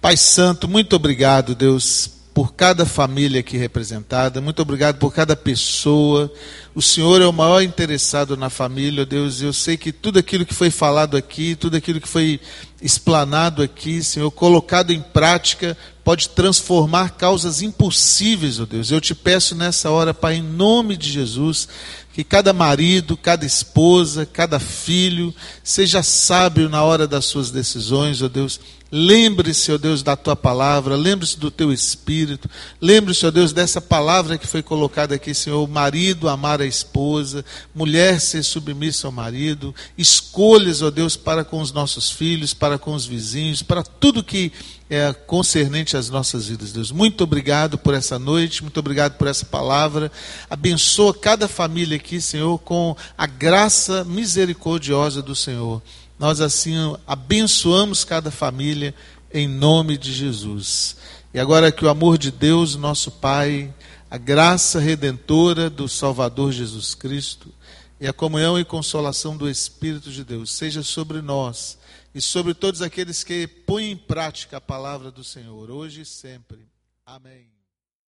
[0.00, 6.30] Pai Santo, muito obrigado, Deus, por cada família aqui representada, muito obrigado por cada pessoa.
[6.74, 9.40] O Senhor é o maior interessado na família, Deus.
[9.40, 12.40] Eu sei que tudo aquilo que foi falado aqui, tudo aquilo que foi
[12.82, 18.90] explanado aqui, Senhor, colocado em prática, pode transformar causas impossíveis, ó Deus.
[18.90, 21.68] Eu te peço nessa hora, Pai, em nome de Jesus,
[22.12, 25.32] que cada marido, cada esposa, cada filho
[25.62, 28.60] seja sábio na hora das suas decisões, ó Deus
[28.96, 32.48] Lembre-se, ó Deus, da tua palavra, lembre-se do teu espírito,
[32.80, 38.20] lembre-se, ó Deus, dessa palavra que foi colocada aqui, Senhor, marido amar a esposa, mulher
[38.20, 43.04] ser submissa ao marido, escolhas, ó Deus, para com os nossos filhos, para com os
[43.04, 44.52] vizinhos, para tudo que
[44.88, 46.92] é concernente às nossas vidas, Deus.
[46.92, 50.12] Muito obrigado por essa noite, muito obrigado por essa palavra.
[50.48, 55.82] Abençoa cada família aqui, Senhor, com a graça misericordiosa do Senhor.
[56.18, 56.74] Nós assim
[57.06, 58.94] abençoamos cada família
[59.32, 60.96] em nome de Jesus.
[61.32, 63.74] E agora que o amor de Deus, nosso Pai,
[64.08, 67.52] a graça redentora do Salvador Jesus Cristo
[68.00, 71.78] e a comunhão e consolação do Espírito de Deus seja sobre nós
[72.14, 76.68] e sobre todos aqueles que põem em prática a palavra do Senhor, hoje e sempre.
[77.04, 77.53] Amém.